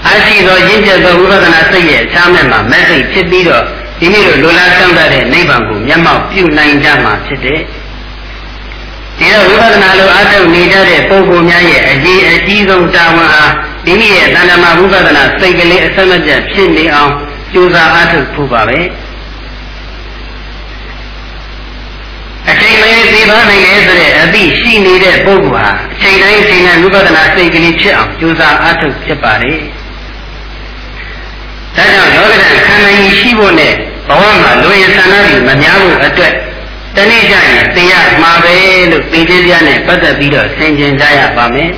[0.07, 3.63] အာရှိသောရင့်ကျက်သောဝိပဿနာစိတ်ရဲ့ခြားမဲ့မှာမဲ့စိတ်ဖြစ်ပြီးတော့
[3.99, 7.59] ဒီနည်းလိုလိုလားဆန်းတဲ့နိဗ္ဗာန်ကိုမျက်မှောက်ပြုနိုင်ကြမှာဖြစ်တဲ့
[9.17, 13.43] ဒီတော့ဝိပဿနာလိုအားထုတ်နေကြတဲ့ပုဂ္ဂိုလ်များရဲ့အကြီးအကြီးဆုံးတာဝန်ဟာ
[13.85, 17.13] ဒီနည်းရဲ့တဏ္ဍာမဝိပဿနာစိတ်ကလေးအဆက်မပြတ်ဖြစ်နေအောင်
[17.53, 18.79] ကြိုးစားအားထုတ်ဖို့ပါပဲ
[22.49, 29.53] အချိန်မင်းသိသွားနိုင်တယ်ဆိုတဲ့အသည့်ရှိနေတဲ့ပုဂ္ဂိုလ်ဟာအချိန်တိုင်းအချိန်တိုင်းဝိပဿနာစိတ်ကလေးဖြစ်အောင်ကြိုးစားအားထုတ်ဖြစ်ပါလေ
[31.75, 33.73] ဒါကြောင့်လောကဓာတ်ခန္ဓာကြီးရှိဖို့နဲ့
[34.09, 36.33] ဘဝမှာလူရည်ဆန္ဒတွေမများဖို့အတွက်
[36.95, 38.55] တနေ့ကျရင်သိရမှာပဲ
[38.91, 41.69] လို့သိသေးပြနဲ့ပတ်သက်ပြီးတော့ဆင်ခြင်ကြရပါမယ်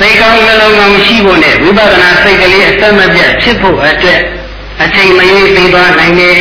[0.00, 4.20] သိကောင်းနှလုံးကောင်းရှိဖို့နဲ့ဝိပဿနာစိတ်ကလေးအသက်မပြတ်ဖြစ်ဖို့အတွက်
[4.82, 6.38] အချိန်မရွေးပြီးသွားနိုင်တယ်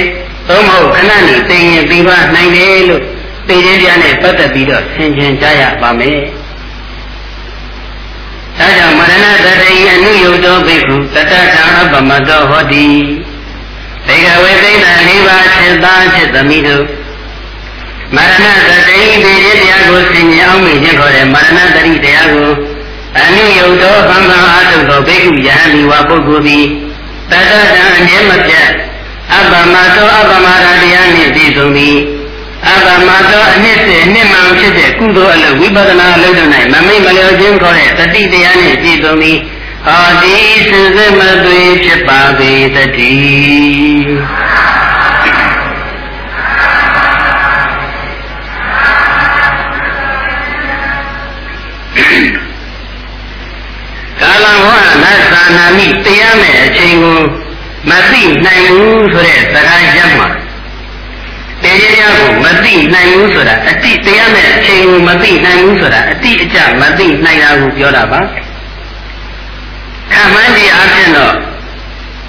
[0.50, 3.04] သို့မဟုတ်ခဏနေသိရင်ပြီးသွားနိုင်တယ်လို့
[3.48, 6.20] သိသေးပြနဲ့ပတ်သက်ပြီးတော့ဆင်ခြင်ကြရပါမယ်
[8.60, 11.40] ဒါကြောင့်မရဏတတိအနုယုတ်သောဘိက္ခုတတ္တံ
[11.80, 12.88] အပမတောဟောတိ
[14.08, 16.84] ဘေကဝေသိဏလေးပါးချက်သားချက်သမီးတို့
[18.16, 22.50] မရဏတတိဒီရတရားကိုဆင်ញအောင်မြင်ခေါ်တဲ့မရဏတတိတရားကို
[23.20, 26.66] အနုယုတ်သောဗမ္မာအာထုသောဘိက္ခုယဟန်ဒီဝပုဂ္ဂိုလ်သည်
[27.32, 28.70] တတ္တတံအမြဲမပြတ်
[29.36, 31.98] အပမတောအပမရာတရားနှင့်ပြည့်စုံသည်
[32.70, 39.38] အပမတောအနှစ်စေနှစ်မှန်ဖြစ်တဲ့ကုသိုလ်အလုပ်ဝိပဿနာအလုပ်တို့၌မမိတ်မလျော်ခြင်းခေါ်တဲ့တတိတရားနှင့်ပြည့်စုံသည်
[39.86, 40.36] ဟောဒီ
[40.70, 42.78] စင်စစ်မသွေဖြစ်ပါပေတ
[43.10, 44.14] ည်း
[55.34, 57.20] သနာမိတရားမဲ့အချိန်ကို
[57.90, 60.28] မသိနိုင်ဘူးဆိုတဲ့စကားရပ်မှာ
[61.64, 61.66] တ
[62.00, 68.22] ရားကိုမသိနိုင်ဘူးဆိုတာအတိတရားမဲ့အချိန်ကိုမသိနိုင်ဘူးဆိုတာအတိအကျမသိနိုင်တာကိုပြောတာပါ
[70.12, 71.34] ခံမှန်းကြည့်အဖြစ်တော့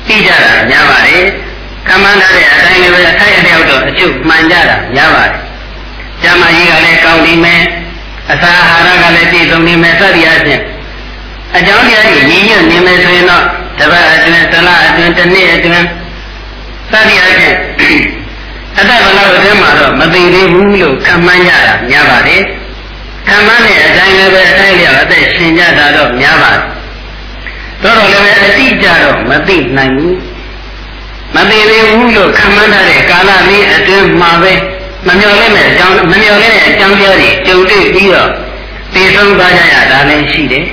[0.08, 1.24] သိကြတာများပါတယ်
[1.86, 5.34] ခံမှန်းထားတဲ့အတိုင်းလည်းပဲအထိုက်အလျောက်တော့အချုပ်မှန်ကြတာများပါတယ်
[6.22, 7.62] ကျမ်းမာရေးကလည်းကောင်းနေမယ်
[8.32, 10.62] အစာအာဟာရကလည်းပြည့်စုံနေမယ်စသည်အချင်း
[11.56, 13.44] အကြောင်းတရားကြီးညီညွတ်နေမယ်ဆိုရင်တော့
[13.78, 15.86] တပတ်အတွင်းတစ်လအတွင်းတစ်နှစ်အတွင်း
[16.90, 17.58] စသည်အချင်း
[18.78, 22.42] အတ္တဘလောက်အတွင်းမှာတော့မသိသေးဘူးလို့ခံမှန်းကြတာများပါတယ်
[23.28, 26.62] ခံမှန်းတဲ့အတိုင်းလည်းပဲအတိုင်းလျောက်အသက်ရှင်ကြတာတော့များပါတယ်
[27.82, 30.16] တော်တော်လည်းပဲအတိကြတော့မသိနိုင်ဘူး
[31.36, 34.52] မသိသေးဘူးလို့ခံမှန်းထားတဲ့ကာလလေးအတွင်းမှာပဲ
[35.06, 38.30] မမျော်လင့်တဲ့အကြောင်းမမျော်လင့်တဲ့အကြောင်းပြတွေကြုံတွေ့ပြီးတော့
[38.94, 40.64] သိဆုံးသွားကြရတာလည်းရှိတယ်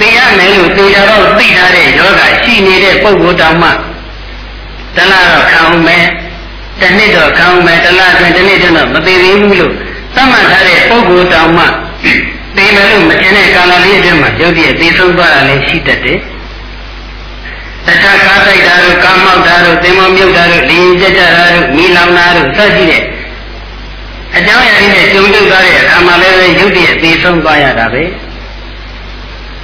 [0.00, 3.74] သိရမယ်လို့သိကြတော့သိထားတဲ့ယောဂရှိနေတဲ့ပုဂ္ဂိုလ်တောင်မှတ
[4.96, 6.06] တလားတော့ခံအောင်မယ်
[6.80, 9.72] တစ်နှစ်တော့ခံအောင်မယ်တလားတွင်တစ်နှစ်တော့မသေးသေးဘူးလို့
[10.14, 11.64] သတ်မှတ်ထားတဲ့ပုဂ္ဂိုလ်တောင်မှ
[12.56, 16.18] သိမယ်လို့မထင်တဲ့ကာလလေးအတွင်းမှာရုပ်တရက်သိဆုံးသွားတာလည်းရှိတတ်တယ်
[17.86, 23.04] တခြားကားတိုက်တာတို့ကာမောက်တာတို့သင်္ဘောမြုပ်တာတို့လင်းကြကြတာတို့မိလောင်တာတို့စသဖြင့်
[24.36, 28.02] အကြောင်းအရာတွေနဲ့ကြုံတွေ့သွားတဲ့အခါမှာလည်းရုပ်တရက်သိဆုံးသွားရတာပဲ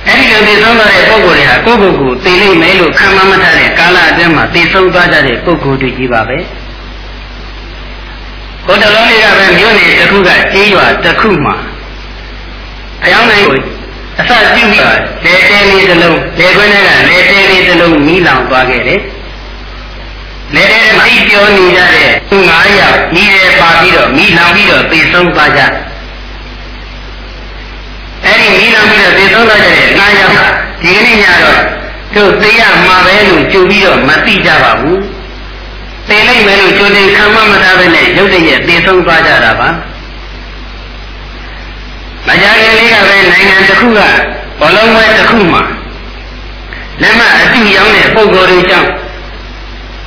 [0.07, 6.39] အဲ့ဒီလိုသိဆုံးသွားတဲ့ပုဂ္ဂိုလ်တွေဟာကိုယ့်ကိုယ်ကိုသိလိမ့်မယ်လို့ခံမမထတဲ့ကာလအတွင်းမှာသိဆုံးသွားကြတဲ့ပုဂ္ဂိုလ်တွေကြီးပါပဲ
[8.67, 11.55] ကိုယ်တလုံးလေးကပဲမြို့နယ်တစ်ခုကကြေးရွာတစ်ခုမှာ
[13.05, 13.57] အယောင်းတိုင်းကို
[14.21, 14.85] အစပြုပြီး
[15.25, 19.01] လေတဲလေးတစ်လုံးလေခွင်းထဲကလေတဲလေးတစ်လုံးမိလောင်သွားခဲ့တယ်
[20.55, 25.61] လေတဲမှာအိပ်ပြောနေကြတဲ့သူ9ယောက်မိရဲပါပြီးတော့မိလောင်ပြီးတော့သိဆုံးသွားကြ
[28.27, 30.39] အဲ့ဒီမိလောင်ပြီးတော့သိဆုံးသွားကြတဲ့9ယောက်က
[30.83, 31.61] ဒီကနေ့ညတော့
[32.15, 35.01] သူသိရမှာပဲလို့ကြိုပြီးတော့မသိကြပါဘူး
[36.09, 39.69] သိလိုက်မယ်လို့ကြိုတင်ခံမမထားပဲနဲ့ရုပ်တရက်သိဆုံးသွားကြတာပါ
[42.27, 44.01] မကြခင်လေးကပဲနိုင်ငံတစ်ခုက
[44.61, 45.63] ဘောလုံးပွဲတစ်ခုမှာ
[47.03, 48.91] လက်မအတူရောက်တဲ့ပုံကိုယ်တွေကြောင့်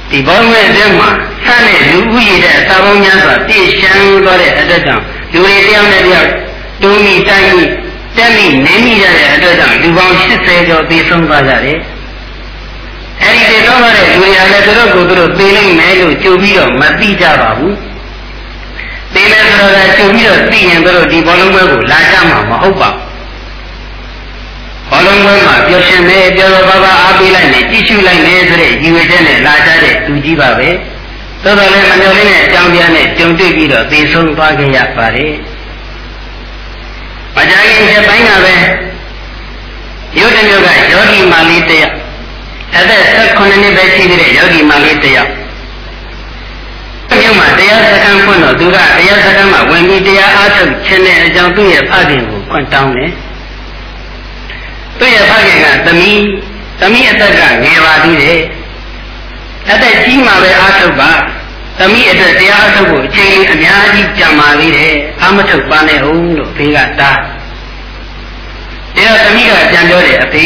[0.09, 1.09] ဒီဘောလုံးပွဲအတွင်းမှာ
[1.45, 6.29] ဆန်းတဲ့လူဦးရေတဲ့အစာပေါင်းများစွာပြည့်ရှမ်းသွားတဲ့အတွက်ကြောင့်လူတွေတယောက်နဲ့တယောက်
[6.81, 7.65] တူမိတိုင်းမိ
[8.17, 11.77] တက်မိနေမိကြတဲ့အတွက်ကြောင့်လူပေါင်း80ကျော်သေဆုံးသွားကြတယ်
[13.21, 17.75] အဲဒီသေဆုံးသွားတဲ့လူတွေလည်းသူတို့ကိုယ်သူတို့သေနိုင်မယ်လို့ကြိုပြီးတော့မသိကြပါဘူး
[19.13, 23.07] သိမယ်ဆိုတော့ကြုံပြီးတော့သိရင်တို့ဒီဘောလုံးပွဲကိုလာကြမှာမဟုတ်ပါဘူး
[24.89, 30.69] ဘောလုံးပွဲမှာပျော်ရွှင်နေပျော်တော်ပါပါအားပေးလိုက်နေကြည့်ရှုလိုက်နေဆိုတဲ့ရည်ရွယ်ချက်နဲ့လာကြတဲ့သူကြီးပါပဲ
[31.43, 35.33] သို့တော်လည်းမမျှော်လင့်တဲ့အကြောင်းပြနဲ့ကြုံတွေ့ပြီးတော့သေဆုံးသွားခဲ့ရပါတယ်
[37.37, 38.55] မကြခင်ချက်ပိုင်းကပဲ
[40.19, 41.93] ရုပ်တမျိုးကယောဂီမာလေးတယောက်
[42.75, 45.31] အသက်18နှစ်ပဲရှိတဲ့ယောဂီမာလေးတယောက်
[47.19, 53.11] မြို့မှာတရားစခန်းဖွင့်တော့သူကတရားစခန်းမှာဝင်ပြီးတရားအားထုတ်ခြင်းတဲ့အကြောင်းသူ့ရဲ့ဖခင်ကိုခွင့်တောင်းတယ်။
[54.99, 56.21] သူ့ရဲ့ဖခင်ကသမီး
[56.79, 58.39] သမီးအသက်ကငယ်ပါသေးတယ်။
[59.71, 61.11] အသက်ကြီးမှပဲအားထုတ်ပါ။
[61.79, 67.11] သမီးအတွက်တရားအားထုတ်ဖို့အချိန်လေးအများကြီးကြာပါသေးတယ်။အာမထုတ်ပါနဲ့ဟုတ်လို့ဖေကတား။ဒါ
[69.25, 70.45] သမီးကကြံပြောတယ်အဖေ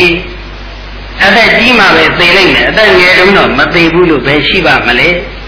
[1.26, 5.10] အသက်ကြီးမှပဲသေလိုက်မယ်အသက်ငယ်တုန်းတော့မသေဘူးလို့ပဲရှိပါမလဲ။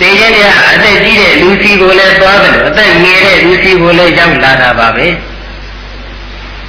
[0.00, 5.06] သိခြင်းတရားအသက်ကြီးတဲ့လူစီကိုလည်းသွားတယ်လို့အသက်ငယ်တဲ့လူစီကိုလည်းရောက်လာတာပါပဲ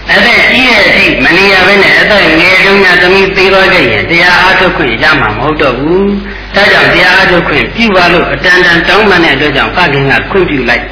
[0.10, 6.12] အသက်ကြီးတဲ့အထိမနေရဘဲနဲ့အသက်ငယ်တုန်းကသမီးသေးသွားခဲ့ရင်တရားအားထုတ်ခွင့်ရမှာမဟုတ်တော့ဘူး
[6.56, 10.86] ဒါကြောင့်တရားအားထုတ်ခွင့်ပြုပါလို့အတန်တန်တောင်းပန်တဲ့အတွက်ကြောင့်ဖခင်ကခွင့်ပြုလိုက်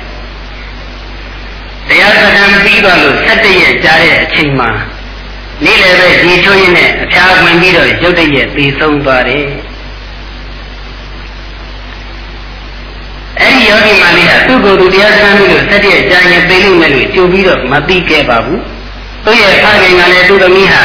[1.90, 4.70] တရားစခန်းပြီးသွားလို့7ရက်ကြာတဲ့အချိန်မှာ
[5.66, 9.46] နေ့လည်းပဲဒီထွင်းရင်းနဲ့အဖျားဝင်ပြီးတော့ရုတ်တရက်သေဆုံးသွားတယ်
[13.40, 18.62] အဲ့ဒီယောဂီမလေးကသူ့ကိုယ်သူတရားစမ်းပြီးလို့ဆက်တဲ့ကြာရင်သိလိမ့်မယ်လို့ကြိုပြီးတော့မသိခဲ့ပါဘူး
[19.26, 20.84] သူ့ရဲ့ဖခင်ကလည်းသူ့သမီးဟာ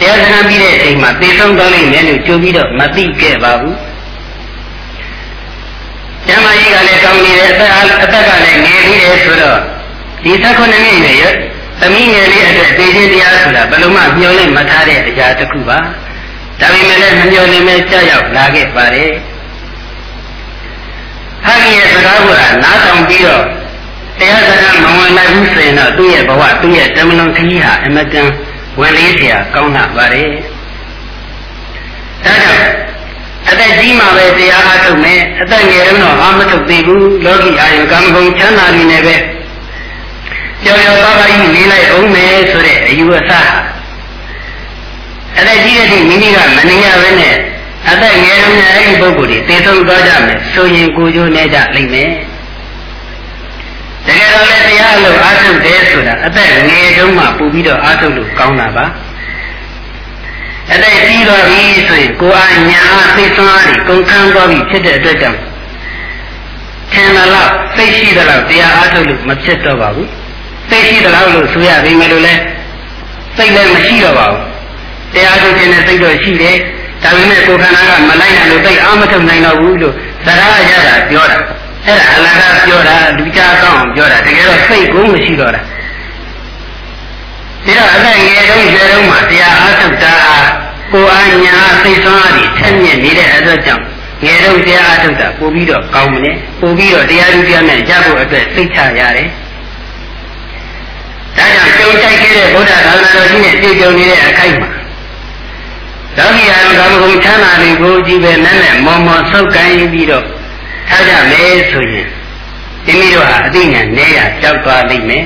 [0.00, 3.76] တရားစမ်းပြီးတဲ့အချိန်မှာသိဆုံးသွားလိမ့်မယ်လို့ကြိုပြီးတော့မသိခဲ့ပါဘူး
[6.26, 7.70] ကျမကြီးကလည်းကောင်းနေတယ်အသက်
[8.02, 9.58] အသက်ကလည်းငယ်သေးတယ်ဆိုတော့
[10.24, 11.24] ဒီ16နှစ်နဲ့ရ
[11.80, 15.78] သမီးငယ်လေးအတွက်သိခြင်းတရားဆိုတာဘယ်လိုမှမျှော်လင့်မထားတဲ့အရာတစ်ခုပါ
[16.60, 19.12] ဒါပေမဲ့လည်းမမျှော်လင့်မဲကြောက်ရောက်လာခဲ့ပါတယ်
[21.44, 23.44] ဖခင်ရဲ့စကားကိုနားထောင်ပြီးတော့
[24.18, 28.28] တရားစကားမဝင်နိုင်ဘူးဆိုရင်တော့သူ့ရဲ့ဘဝသူ့ရဲ့တမလွန်ခကြီးဟာအမတန်
[28.79, 30.23] ဝင်လေးเสียကောင်းတာပါလေ
[32.23, 32.63] ဒါကြောင့်
[33.49, 39.15] အသက်ကြီးမှပဲတရားအားထုတ်မယ်အသက်ငယ်တော့အာမထုတ်သေးဘူးလောကီအာယုကံကုန်ချမ်းသာနေနေပဲ
[40.63, 43.31] ကြော်ကြော်ပါပါကြီးနေလိုက်အောင်မယ်ဆိုတဲ့အယူအဆ
[45.37, 47.35] အသက်ကြီးတဲ့မိမိကမနေရဘဲနဲ့
[47.89, 52.09] အသက်ငယ်တုန်းကအဲ့ဒီပုဂ္ဂိုလ်တွေသေဆုံးသွားကြမယ်ဆိုရင်ကိုကျိုးနေကြလိမ့်မယ်
[54.06, 58.84] တကယ်တော့လည်းတရားလို့အားထုတ်တယ်ဆိုတာအသက်ငယ်တုန်းမှပူပြီးတော့အားထုတ်လို့ကောင်းတာပါ
[60.72, 65.40] အသက်ကြီးသွားပြီဆိုရင်ကိုအားညာအားသိစွမ်းအားတွေကုန်ခန်းသွားပြီဖြစ်တဲ့အတွက်ကြောင့်
[66.92, 70.08] ထင်တယ်လို့သိရှိတယ်လို့တရားအားထုတ်လို့မဖြစ်တော့ပါဘူး
[70.70, 72.34] သိရှိတယ်လို့ဆိုရပြီမယ်လို့လဲ
[73.36, 74.40] စိတ်လည်းမရှိတော့ပါဘူး
[75.14, 76.56] တရားထုတ်ခြင်းနဲ့စိတ်တော့ရှိတယ်
[77.02, 79.94] ဒါပေမဲ့ကိုယ်ခန္ဓာကမလိုက်နိုင်လို့သိအာမထုတ်နိုင်တော့ဘူးလို့
[80.26, 81.38] သရရတာပြောတာ
[81.86, 85.60] အဲ့ဒါအလကားပြောတာလူကြကောင်းအောင်ပြောတာတကယ်တော့စိတ်ကိုမရှိတော့တာ
[87.66, 90.14] ဒါတော့အသက်ငယ်တုန်းရွယ်တုန်းမှာတရားအားထုတ်တာ
[90.92, 93.84] ကိုအာညာစိတ်ဆွမ်းအားဖြင့်ထက်မြက်နေတဲ့အတွက်ကြောင့်
[94.24, 99.28] ငယ်တုန်းတရားအားထုတ်တာပို့ပြီးတော့ကောင်းမလဲပို့ပြီးတော့တရားဓုတရားနဲ့ရဖို့အတွက်စိတ်ချရတယ်
[101.36, 104.70] ဒါကြောင့်ကြုံကြိုက်ခဲ့တဲ့ဗုဒ္ဓသာသနာတော်ကြီးနဲ့ပြည့်စုံနေတဲ့အခိုက်မှာ
[106.18, 110.24] လောကီအာယုကာမဂုဏ်ချမ်းသာတွေကိုကြည့်ပဲနဲ့နဲ့မော်မော်ဆုပ်ကိုင်းပြီးတော့
[110.88, 112.08] ထားကြမယ်ဆိုရင်
[112.86, 115.24] မိမိတို့ဟာအသိဉာဏ်နဲ့ရကြောက်သွားလိမ့်မယ်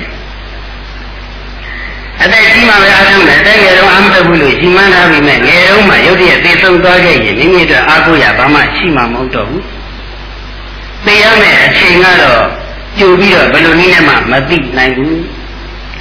[2.23, 9.64] အသက်ကြီးမှပဲအားထုတ်မယ်တဲ့ငယ်တော့အမှတ်ဘူးလို့ရှိမှန်းထားပြီးမဲ့ငယ်တော့မှရုပ်တရက်သေဆုံးသွားခဲ့ရင်မိမိတို့အားကိုးရဘာမှရှိမှမဟုတ်တော့ဘူး
[11.07, 12.42] သိရမယ်အချိန်ကတော့
[12.99, 15.18] ကြိုပြီးတော့ဘယ်လိုနည်းနဲ့မှမသိနိုင်ဘူး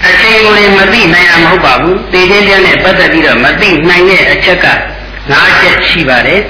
[0.08, 4.68] အချိန်ကိုလည်းမသိနိုင်ရမဟုတ်ပါဘူးသိချင်းချင်းနဲ့ပတ်သက်ပြီးတော့မသိနိုင်တဲ့အချက်က
[5.32, 6.42] ၅ချက်ရှိပါတယ်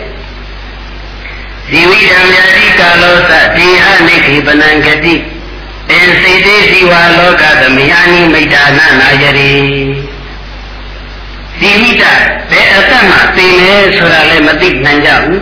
[1.69, 5.15] ဇီဝိတံမြတိကာလောသတေဟနိခေပနံဂတိ
[5.91, 9.51] အင်စေတေဇီဝလောကသမယနိမိတ်တာနာနာယရိ
[11.59, 12.03] ဇီဝိတ
[12.51, 15.41] ဘယ်အသက်မှသိလဲဆိုတာလည်းမသိနိုင်ကြဘူး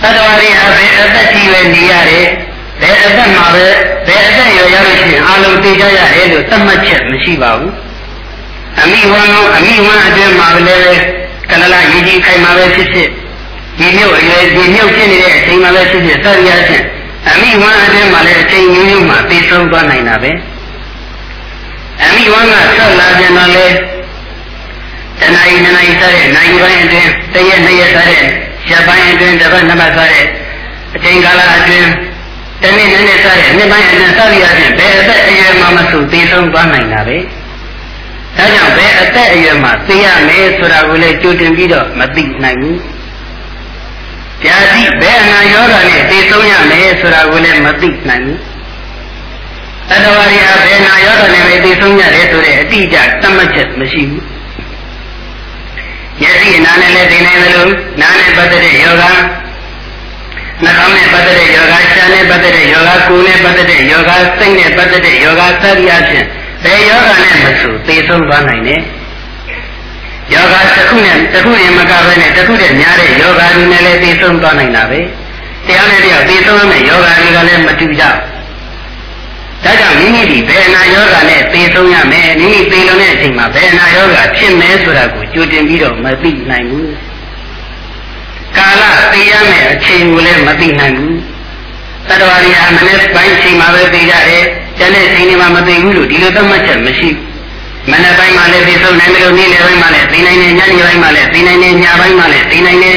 [0.00, 2.26] သတ္တဝါတွေဟာဘယ်အသက်ကြီးပဲနေရတယ်
[2.80, 3.66] ဘယ်အသက်မှာပဲ
[4.06, 7.72] ဘယ်အသက်ရောရလို့ရှိရင်အလုံးသိကြရတယ်လို့သတ်မှတ်ချက်မရှိပါဘူး
[8.80, 11.00] အမိဝမ်းလုံးအမိဝမ်းအတွင်းမှာလည်း
[11.50, 13.08] ကလလရည်ကြီးခိုင်မှာပဲဖြစ်ဖြစ်
[13.78, 16.84] ဒီမြုပ်အရွယ်ဒီမြုပ်ဖြစ်နေတဲ့အချိန်မှာပဲဖြစ်ဖြစ်စသည်အားဖြင့်
[17.30, 20.32] အမိဝမ်းအတွင်းမှာလည်းအချိန်မျိုးမျိုးမှာသိဆုံးသွားနိုင်တာပဲ
[22.04, 23.70] အမိဝမ်းကဆက်လာပြန်တော့လေတ
[25.34, 28.22] ဏှာဤနှစ်နာရီစားတဲ့နိုင်ပိုင်းအတွင်းတရက်နှစ်ရက်စားတဲ့
[28.70, 30.26] ရက်ပိုင်းအတွင်းတစ်ပတ်နှစ်ပတ်စားတဲ့
[30.94, 31.88] အချိန်ကာလအတွင်း
[32.62, 37.18] တနေ့နည်းနည်းစားတဲ့နှစ်ပိုင်းအတွင်းစားရခြင်းဘယ်အသက်အရွယ်မှမဆိုသိဆုံးသွားနိုင်တာပဲ
[38.36, 42.76] ဒါကြောင့်ဘယ်အသက်အရွယ်မှာသိရမယ်ဆိုတာကိုလည်းကြိုတင်ပြီးတော့မသိနိုင်ဘူး။
[44.44, 48.38] ကြာတိဘယ်အနာယောဂနဲ့သိဆုံးရမယ်ဆိုတာကိုလည်းမသိနိုင်ဘူး။
[49.88, 54.22] တတဝရီဟာဘယ်နာယောဂနဲ့ပဲသိဆုံးရတယ်ဆိုတဲ့အတိအကျသတ်မှတ်ချက်မရှိဘူး။
[56.22, 59.04] ယသိနာနဲ့လည်းသိနိုင်တယ်လို့နာနဲ့ပတ်သက်တဲ့ယောဂ
[60.64, 66.26] နှာခေါင်းနဲ့ပတ်သက်တဲ့ယောဂရှားနဲ့ပတ်သက်တဲ့ယောဂကိုယ်နဲ့ပတ်သက်တဲ့ယောဂစိတ်နဲ့ပတ်သက်တဲ့ယောဂသတိအချင်း
[66.64, 68.80] ဘယ်ယောဂနဲ့မဆိုသိဆုံးသွားနိုင်တယ်။
[70.34, 75.00] ယောဂတစ်ခုနဲ့တစ်ခုရင်မကဘဲနဲ့တစ်ခုတည်းများတဲ့ယောဂတွေနဲ့လည်းသိဆုံးသွားနိုင်တာပဲ။
[75.66, 78.16] တရားနဲ့တရားသိဆုံးရမယ့်ယောဂတွေကလည်းမတူကြဘူး။
[79.64, 86.88] ဒါကြောင့်မိမိဒီဘယ်နာယောဂနဲ့သိဆုံးရမယ်မိမိသိလုံတဲ့အချိန်မှာဘယ်နာယောဂဖြစ်မယ်ဆိုတာကိုကြိုတင်ပြီးတော့မသိနိုင်ဘူး။
[88.56, 91.14] ကာလသိရမယ့်အချိန်ကိုလည်းမသိနိုင်ဘူး။
[92.08, 94.44] တတ္တဝါတွေဟာမနေ့ပိုင်းချိန်မှာပဲသိကြတယ်။
[94.78, 97.26] ကျန်တဲ့ချိန်တွေမှာမသိဘူးလို့ဒီလိုသတ်မှတ်ချက်မရှိဘူး။
[97.90, 102.96] မနေ့ပိုင်းမှာလည်းသိဆုံးနိုင်တယ်လို့နေ့လယ်ပိုင်းမှာလည်းသိနိုင်တယ်ညနေပိုင်းမှာလည်းသိနိုင်တယ်ညပိုင်းမှာလည်းသိနိုင်တယ်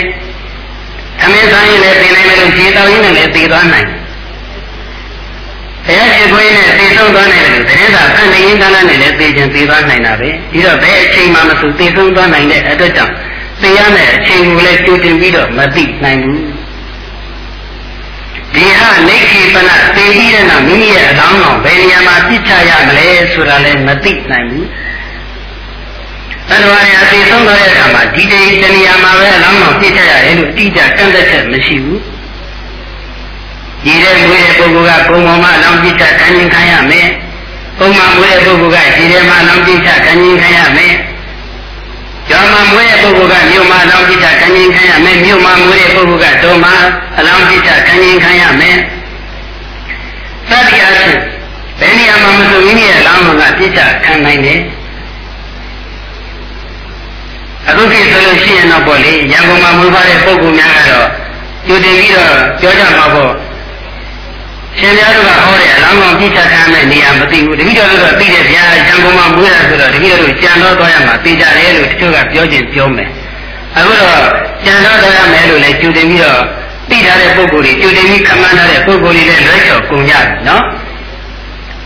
[1.24, 3.88] ။အမေဆိုင်ရင်လည်းသိနိုင်တယ်လို့ခြေတော်ရင်းနဲ့လည်းသိသွားနိုင်
[5.88, 13.14] တယ်ဘုရားရှိခိုးနဲ့သိဆုံးသွားနိုင်တယ်လို့တကယ်သာဖန်နေရင်ကလည်းလည်းသိခြင်းသိသွားနိုင်တာပဲဒီတော့ဘယ်အချိန်မှမဆိုသိဆုံးသွားနိုင်တဲ့အတွက်ကြောင့်
[13.62, 16.40] သိရမယ့်အချိန်ကိုလည်းကြိုတင်ပြီးတော့မသိနိုင်ဘူး
[18.56, 24.68] ဒီဟာနေခိပနသိပြီးတဲ့နောက်မိမိရဲ့အလောင်းတော်ဘယ်နေရာမှာပြစ်ချရမလဲဆိုတာလည်းမသိနိုင်ဘူး
[26.50, 32.02] တဏှာရာသိဆုံးသွားတဲ့အခါမှာဒီတည်းတနေရာမှာပဲအလောင်းတော်ပြစ်ချရတယ်လို့အတိအကျကန့်သက်ချက်မရှိဘူး
[33.88, 37.08] ရည်တဲ့မွေးတဲ့ပုဂ္ဂိုလ်ကကုံပေါ်မှာအလောင်းပြစ်ချခံရင်ခံရမယ်။
[37.80, 40.94] ကုံမှာမွေးတဲ့ပုဂ္ဂိုလ်ကရည်တဲ့မှာအလောင်းပြစ်ချခံရင်ခံရမယ်။
[42.30, 46.74] ကျောင်းမှာမွေးတဲ့ပုဂ္ဂိုလ်ကမြို့မှာအလောင်းပြစ်ချခံရင်ခံရမယ်။မြို့မှာမွေးတဲ့ပုဂ္ဂိုလ်ကတောမှာ
[47.18, 48.78] အလောင်းပြစ်ချခံရင်ခံရမယ်။
[50.50, 51.20] သတိအားဖြင့်
[51.80, 54.60] ဘယ်နေရာမှာမဆိုမိမိရဲ့အလောင်းကပြစ်ချခံနိုင်တယ်။
[57.70, 61.08] အခုခေတ်ဆိုလို့ရှိရင်တော့ပေါ့လေရန်ကုန်မှာမွေးထားတဲ့ပုဂ္ဂိုလ်များကတော့
[61.68, 63.32] ကြိုတင်ပြီးတော့ပြောကြမှာပေါ့
[64.80, 73.10] ရှင်များတို့ကဟောတဲ့အလောင်းကောင်ပြစ်ချခံတဲ့နေရာမသိဘူးတတိတော်တို့ကသိတဲ့ဗျာရံကုန်မှာမွေးတာဆိုတော့တတိတော်တို့ကြံတော့သွားရမှာသိကြတယ်လို့တချို့ကပြောခြင်းပြောမယ်
[73.76, 74.20] အခုတော့
[74.66, 76.42] ကြံတော့သွားရမယ်လို့လည်းကြိုတင်ပြီးတော့
[76.90, 80.64] သိထားတဲ့ပုံကိုယ်တွေကြိုတင်ပြီးခမန်းထားတဲ့ပုံကိုယ်တွေလည်းလွဲချော်ကုန်ကြတယ်နော်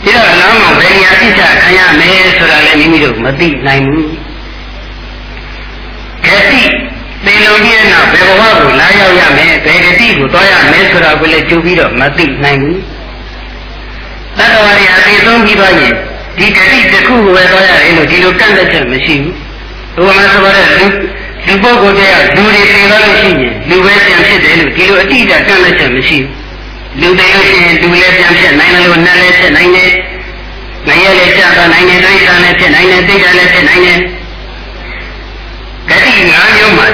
[0.03, 4.09] ဒီတော့အလောင်းကောင်ဘယ်နေရာပြစ်ချခံရမယ်ဆိုတာလည်းမိမိတို့မသိနိုင်ဘူး
[6.25, 6.63] ခတိ
[7.25, 12.79] သင်လုံးကြီးတဲ့နောက်ဘယ်ဘဝကိုလာရောက်ရမယ်ဘယ်ဂတိကိုသွားရမယ်ဆိုတာကိုလည်းကြိုပြီးတော့မသိနိုင်ဘူး
[14.37, 15.93] တတ္တဝါတွေအသိဆုံးပြီးသွားရင်
[16.37, 20.87] ဒီဂတိတစ်ခုကိုပဲသွားရတယ်လို့ဒီလိုကန့်သက်ချက်မရှိဘူးဘုရားမဆိုတဲ့လူ
[21.47, 26.29] လူပုဂ္ဂိုလ်တည်းကလူတွေသိသွားလို့ရှိရင်လူပဲပြန်ဖြစ်တယ်လို့ဒီလိုအတိအကျကန့်သက်ချက်မရှိဘူး
[27.01, 29.91] လူသိလို့ရှိရင်လူလည်းပြန်ဖြစ်နိုင်တယ်လို့နတ်လည်းဖြစ်နိုင်တယ်
[30.87, 34.18] ငရဲလည်းကြာသွားနိုင်တယ်ဒိဋ္ဌာလည်းဖြစ်နိုင်တယ်သိက္ခာလည်းဖြစ်နိုင်တယ်ဂတိ၅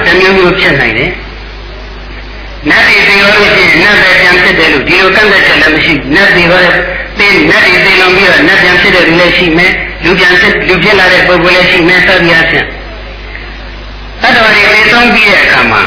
[0.04, 1.10] မျိုးမှာတစ်မျိုးမျိုးဖြစ်နိုင်တယ်။
[2.70, 6.74] နတ်တွေသိလို့ရှိရင်နတ်ပဲပြန်ဖြစ်တယ်လို့ဒီလိုကန့်သက်ချက်လည်းမရှိဘူး။နတ်တွေဟောတဲ့
[7.18, 9.72] သိနတ်တွေသိလုံးပြီးတော့နတ်ပြန်ဖြစ်တဲ့လူလည်းရှိမယ်။
[10.04, 12.66] လူပြန်ဖြစ်လူဖြစ်လာတဲ့ပုဂ္ဂိုလ်လည်းရှိမယ်သတိအချင်း။
[14.22, 15.82] အဲ့တော်တွေသိဆုံးပြီးတဲ့အခါမှာ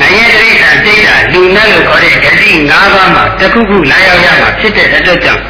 [0.00, 5.42] နိုင်ရတိဋ္ဌာစိတ်ဓာလူနဲ့လို့ခေါ်တဲ့ဂတိ၅ပါးမှာတစ်ခုခုလာရောက်ရမှာဖြစ်တဲ့အတွက်ကြောင့်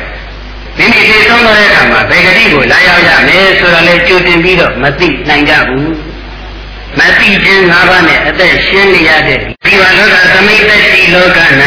[0.79, 6.06] မိမိသိဆုံးတဲ့အခါမှာဘယ်ဂတိကိုလာရောက်ရမယ်ဆိုတာလဲကြိုတင်ပြီးတော့မသိနိုင်ကြဘူး။သ
[6.99, 11.39] မတိခြင်း၅ပါးနဲ့အသက်ရှင်းနေရတဲ့ဒီဝလောကသမိတ်သက်ရှိလောက၌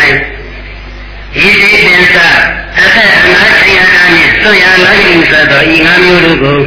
[1.45, 2.15] ဤစိပင်္စ
[2.77, 6.59] အသက်အနာချင်အားနှင့်ဆွရလာခြင်းဆိုသောဤငါမျိုးတို့ကို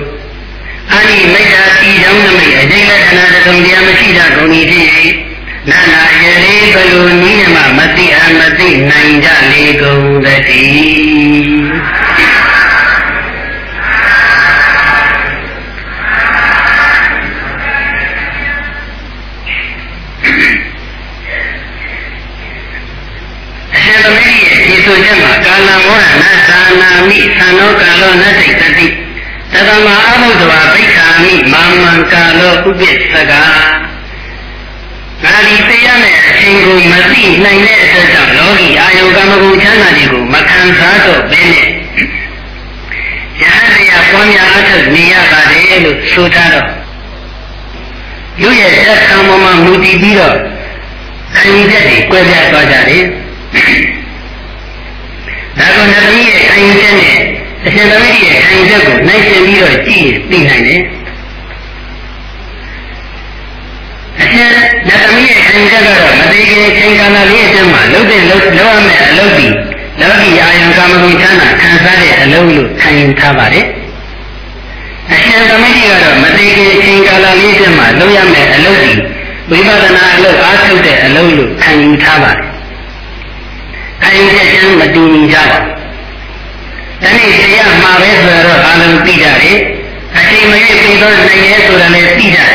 [0.90, 4.88] အာနိမိတ်တာတည်ကြောင်းနမိတ်အကျိလက္ခဏာတုံတရားမရှိတာကုန်၏ဖြစ်၍
[5.70, 11.72] နာနာယလေးဘလူနိမမတိအမတိနိုင်ကြလေကုန်သတည်း
[24.04, 28.86] သမီးရဲ့ဒီဆိုချက်မှာကာလမောဟနသာနာမိသံသောကာလောနတိတတိ
[29.52, 33.32] တသမအဘုဒ္ဓဝဘိက္ခာမိမာမံကာလောဥပ္ပစ္စက
[35.24, 41.66] ငါဒီသိရမယ့်အချိန်ကိုမသိနိုင်တဲ့အတွက်ကြောင့်လောကီအာယုကမဂုဏ်ချမ်းသာတွေကိုမခံစားတော့ဘဲနဲ့
[43.42, 46.68] ယဟန်တရားပွားများအထုတ်နေရပါတယ်လို့ဆိုထားတော့
[48.40, 50.36] လူရဲ့သက်ခံပေါ်မှာမူတည်ပြီးတော့
[51.38, 53.04] ခံရတဲ့တွေကွဲပြားသွားကြတယ်
[55.58, 57.16] ဒါကနသမီးရဲ့ခံယူချက်နဲ့
[57.66, 60.82] အရှင်သမီးရဲ့ခံယူချက်ကိုနိုင်ရှင်ပြီးတော့ကြည့်သိနိုင်တယ်
[64.20, 64.50] အရှင်
[64.88, 69.46] နသမီးရဲ့ခံယူချက်ကတော့မသေးခင်ချိန်ကာလလေးအတွင်းမှာလှုပ်တဲ့လှုပ်လောက်ရမယ့်အလုပ်ဒီ
[70.00, 73.66] လောကီအာယံကာမဂုဏ်ချမ်းသာခံစားတဲ့အလုပ်လို့ခံယူထားပါတယ်
[75.12, 78.92] အရှင်သမီးကတော့မသေးခင်ချိန်ကာလလေးအတွင်းမှာလုပ်ရမယ့်အလုပ်ဒီ
[79.50, 82.51] ဝိပဿနာအလုပ်အားထုတ်တဲ့အလုပ်လို့ခံယူထားပါတယ်
[84.02, 85.72] ခံယူချက်ချင်းမတူညီကြပါဘူး။
[87.02, 89.58] ဒါနဲ့တရားမှာပဲဆိုတော့အာလုံးသိကြတယ်။
[90.18, 92.52] အချိန်မရွေးပြီးတော့နိုင်ရဲဆိုတာလည်းသိကြတယ်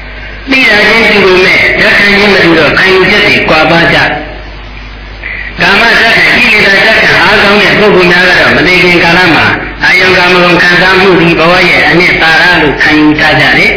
[0.50, 3.98] ။သိတာချင်းတူပေမဲ့လက်ခံချင်းမတူတော့ခံယူချက်တွေကွာပါကြ။
[5.60, 9.46] ကာမဇတ်ကိလေသာဇတ်အားကောင်းတဲ့ပုဂ္ဂိုလ်များကတော့မနေခင်ကာလမှာ
[9.84, 13.72] အာယုံကာမဂုဏ်ခံစားမှုဒီဘဝရဲ့အနှစ်သာရလို့ခံယူထားကြတယ်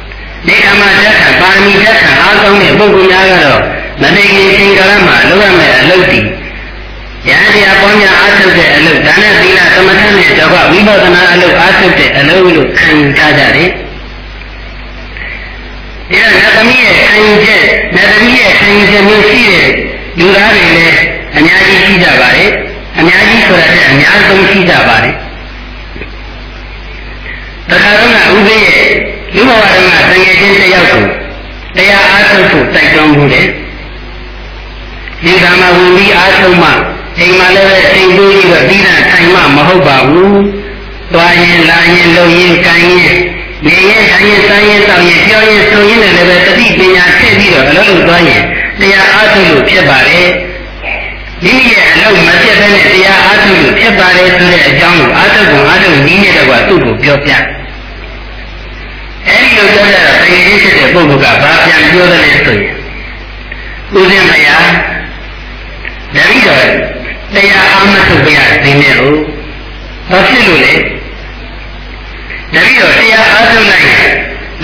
[0.46, 3.60] ။ဒီကာမဇတ်ပါရမီဇတ်အားကောင်းတဲ့ပုဂ္ဂိုလ်များကတော့
[4.02, 6.18] မနေခင်ချိန်ကာလမှာလုပ်ရမယ့်အလုပ်တွေ
[7.28, 13.70] ယဟန်တရားပွားများအားထုတ်တဲ့အလုပ်ဒါနဲ့သီလသမထနဲ့တကွဝိပဿနာအလုပ်အားထုတ်တဲ့အလုပ်လို့ခံယူထားကြတယ်။
[16.10, 17.62] ဒီတော့နတ်သမီးရဲ့ခံယူချက်
[17.94, 19.68] နတ်သမီးရဲ့ခံယူချက်မျိုးရှိတဲ့
[20.18, 20.96] လူသားတွေလည်း
[21.36, 22.50] အများကြီးရှိကြပါတယ်။
[22.98, 25.14] အများကြီးဆိုတာကအများဆုံးရှိကြပါတယ်။
[27.70, 28.84] တခါတော့ကဥပ္ပေရဲ့
[29.34, 31.04] လူဘဝတုန်းကတငယ်ချင်းတစ်ယောက်ကို
[31.76, 33.46] တရားအားထုတ်ဖို့တိုက်တွန်းမှုတယ်။
[35.24, 36.70] ဒီကမှာဝင်ပြီးအားထုတ်မှ
[37.18, 40.40] အိမ်မှာလည်းပဲအိမ်တူကြီးတော့ပြီးတာထိုင်မှမဟုတ်ပါဘူး
[41.12, 43.14] သွားရင်လာရင်လုံရင်ကန်ရင်
[43.66, 48.42] နေရင်ထိုင်ရင်စားရင်တောင်းရင်ပြောရင်ဆိုရင်လည်းပဲတတိပညာထည့်ပြီးတော့အလုပ်လုပ်သွားရင်
[48.80, 50.20] တရားအားထုတ်လို့ဖြစ်ပါလေ
[51.44, 57.32] မိမိရဲ့အလုပ်မပြတ်တဲ့တရားအားထုတ်လို့ဖြစ်ပါလေဆိုတဲ့အကြောင်းကိုအားထုတ်ကုန်အားထုတ်နည်းနဲ့တော့သူ့ကိုပြောပြ
[59.28, 62.74] အဲဒီလိုပြောတဲ့တကယ်ကြီးဖြစ်တဲ့ပုဂ္ဂိုလ်ကဘာပြန်ပြောတယ်လဲဆိုရင်
[63.96, 64.68] ဦးဇင်းမယား
[66.14, 66.93] တတိတော်
[67.36, 69.18] တရားအားမထုတ်ပြရသိနေလို့
[70.10, 70.74] ဘာဖြစ်လို့လဲ
[72.54, 73.88] ဒါပြီးတော့တရားအားထုတ်လိုက်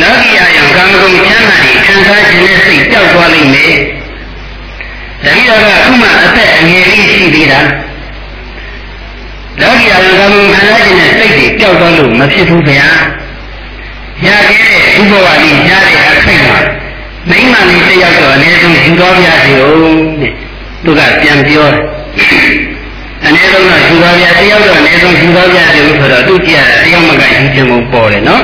[0.01, 3.75] လောကီယာယံကာမဂုဏ်ချမ်းသာတွေခံစားခြင်းနဲ့စိတ်ကြောက်သွားလိမ့်မယ်
[5.25, 7.61] ဒါပြီးတော့အခုမှအသက်အငယ်လေးရှိသေးတာ
[9.61, 12.89] လောကီယာယံကာမဂုဏ်ခံစားခြင်းနဲ့စိတ်တွေကြောက်သွားလို့မဖြစ်ဘူးဗျာ
[14.27, 16.61] ရခဲ့တဲ့ဥပဝါဒီရတဲ့အခိုက်မှာ
[17.31, 20.33] မိမလေးတယောက်တော့အနည်းဆုံးယူတော်ပြစီဦးတဲ့
[20.85, 22.00] သူကပြန်ပြောတယ်
[23.25, 28.43] အနည်းဆုံးတော့ယူပါဗျာတယောက်တော့အနည်းဆုံးယူပါဗျာတယ်ဆိုတော့သူကြည့်ရတာတယောက်မကယူခြင်းကိုပေါ်တယ်နော်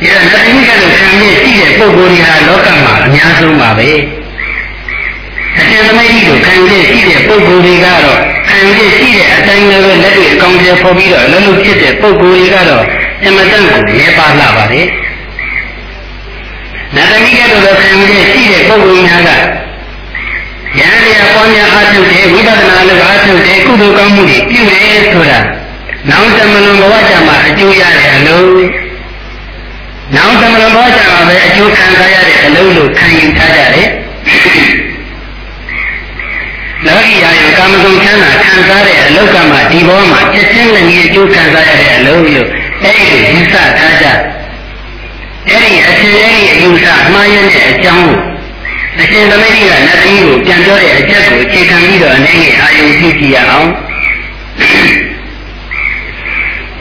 [0.00, 3.90] ဒီတော့လက်သိကလို့ခံရရှိတဲ့ပုဂ္ဂိုလ်တွေဟာလောကမှာအများဆုံးပါပဲ
[5.58, 12.84] အရှင်သမီးကြီးတို့ခံရရှိတဲ့ပုဂ္ဂိုလ်တွေကတော့ခံရရှိတဲ့အတိုင်းလည်းလက်တွေအကောင်းကျဖော်ပြီးတော့လုံးလုံးဖြစ်တဲ့ပုဂ္ဂိုလ်တွေကတော့
[13.24, 14.86] အမတန်ကိုလဲပါလာပါတယ်
[16.94, 19.30] နတ်သမီးကတို့လည်းခံရရှိတဲ့ပုဂ္ဂိုလ်များက
[20.78, 25.40] ဉာဏ်တရားပွားများအားထုတ်တယ်ဝိပဿနာလည်းအားထုတ်တယ်ကုသိုလ်ကောင်းမှုတွေပြုတယ်ဆိုတာ
[26.10, 28.50] နောက်သမဏဘဝကြမှာအကျိုးရတဲ့အလုံး
[30.16, 33.88] နောက်သမဏဘဝကြမှာပဲအကျိုးခံစားရတဲ့အလုံးလို့ခံယူထားကြတယ်
[36.86, 42.48] လောကီယာယကာမဂုဏ်ချမ်းသာခံစားတဲ့အလောကမှာဒီဘဝမှာချက်ချင်းလည်းအကျိုးခံစားရတဲ့အလုံးလို့
[42.82, 44.06] အဲ့ဒီယူဆထားကြ
[45.48, 48.31] အဲ့ဒီအရှင်အဲ့ဒီအယူဆမှားရတဲ့အကြောင်းကို
[49.00, 53.68] အရှင်သမီးကနတ်သမီးကိုပြန်ပြောတဲ့အချက်ကိုအခြေခံပြီးတော့အနေနဲ့အာယုံကြည့်ကြည့်ရအောင်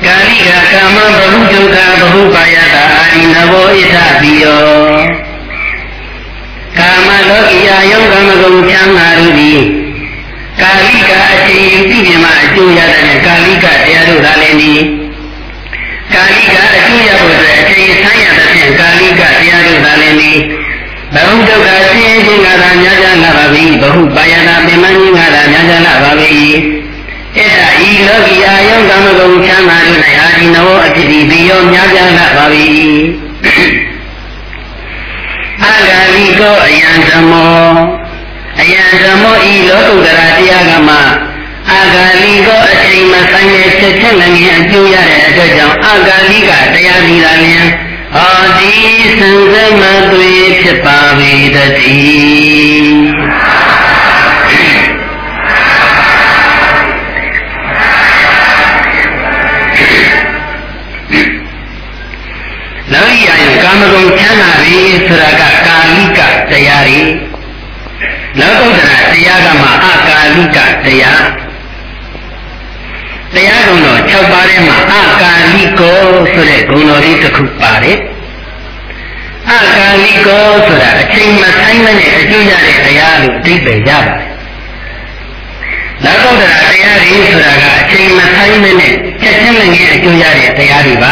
[0.06, 4.62] ကာလိကကာမဘဟုဒုက္ခဘဟုပါယတာအာရိနဘောဣသပိယော
[6.78, 9.62] ကာမလောကီယာယုံကာမဂုဏ်ချမ်းသာရူသည်
[10.60, 14.71] ကာလိကအချိန်ပြည့်မြမအကျိုးရတဲ့ကာလိကတရားတို့သာလည်းနီ
[23.82, 26.46] ဘဟုပါယနာပင်မခြင်းကသာများကြလာပါပြီ
[27.38, 32.68] အဲ့ဒါဤလောကီအာယုကာမဂုဏ်ချမ်းသာတို့၌အာဒီနဝအတ္တိဘိယောများကြလာပါပြီ
[35.64, 37.76] အာဂါလိကောအယံသမော
[38.62, 40.96] အယံသမောဤလောကုတ္တရာတရားကမှ
[41.70, 47.66] အာဂါလိကောအချိန်မဆိုင်တဲ့ချက်ချက်လည်းအကျိုးရတဲ့အတွက်ကြောင့်အာဂါလိကတရားဒီလာလျင်
[48.18, 48.74] အာဒီ
[49.18, 49.82] စံစမ
[50.12, 50.32] သွေ
[50.62, 53.12] ဖြစ်ပါပေတည်း
[62.94, 66.20] လောကီအယံကာမဂုဏ်ချမ်းသာပြီဆိုတာကကာလိက
[66.52, 67.02] တရားတွေ
[68.40, 71.22] လောကုတ္တရာတရားကမှအကာလိကတရား
[73.36, 74.78] တရားကုံတော်6ပါးထဲမှာ
[75.10, 76.04] အကာလိကော
[76.34, 77.98] ဆိုတဲ့ဂုဏ်တော်လေးတစ်ခုပါတယ်
[79.50, 84.32] အကာလိကောဆိုတာအချိန်မဆိုင်မနဲ့အကျိုးရတဲ့တရားလို့အဓိပ္ပာယ်ရပါတယ်
[86.06, 91.12] လောကုတ္တရာတရားတွေဆိုတာကအချိန်မဆိုင်မနဲ့ချက်ချင်းလည်းအကျိုးရတဲ့တရားတွေပါ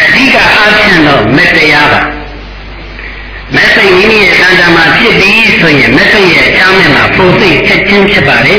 [0.00, 2.00] အဓိကအားဖြင့်တော့မေတ္တရားပါ
[3.56, 8.54] မဆိတ်မိမိရဲ့တန်တမှာဖြစ်ပြီးဆိုရင်မဆိတ်ရဲ့အချမ်းနဲ့မှာပုံစိတ်ချက်ချင်းဖြစ်ပါလေ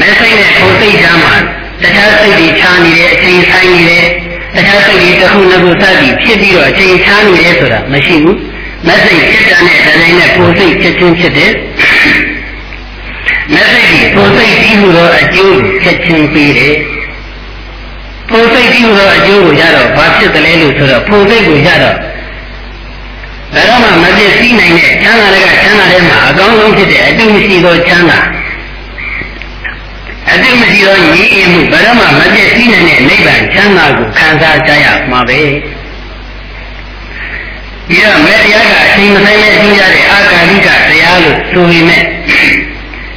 [0.00, 1.34] မဆိတ်နဲ့ပုံစိတ်ချမ်းမှာ
[1.82, 4.06] တခြားစိတ်တွေခြားနေတဲ့အချိန်ဆိုင်နေတယ်
[4.54, 8.38] တခြားစိတ်တွေတစ်ခုနှစ်ခုစသည်ဖြစ်ပြီးတော့အချိန်ခြားနေတယ်ဆိုတာမရှိဘူး
[8.86, 11.52] မဆိတ်ဖြစ်တဲ့တဲ့တိုင်းနဲ့ပုံစိတ်ချက်ချင်းဖြစ်တယ်
[13.52, 16.76] မဆိတ်ဒီပုံစိတ်ပြီးလို့အကျိုးချက်ချင်းပြီးတယ်
[18.30, 21.96] ပုံစိတ်ပြီးတော့အကျိုးကိုရတော့ဘာဖြစ်တယ်လဲလို့ဆိုတော့ပုံစိတ်ကိုရတော့
[23.54, 28.37] ဘယ်တော့မှမပြည့်စည်နိုင်တဲ့ချမ်းသာတွေကချမ်းသာတဲ့မှာအကောင်းဆုံးဖြစ်တဲ့အတိမရှိသောချမ်းသာအ
[30.42, 35.40] တိမရှိသောညီအင်းမှုဘယ်တော့မှမပြည့်စည်နိုင်တဲ့နိဗ္ဗာန်ချမ်းသာကိုခံစားကြရမှာပဲ
[37.88, 42.02] ပြီးတော့မေတ္တရားကအချိန်မဆိုင်နဲ့ကျူးရတဲ့အာကာလိကတရားလို့ဆိုပေမဲ့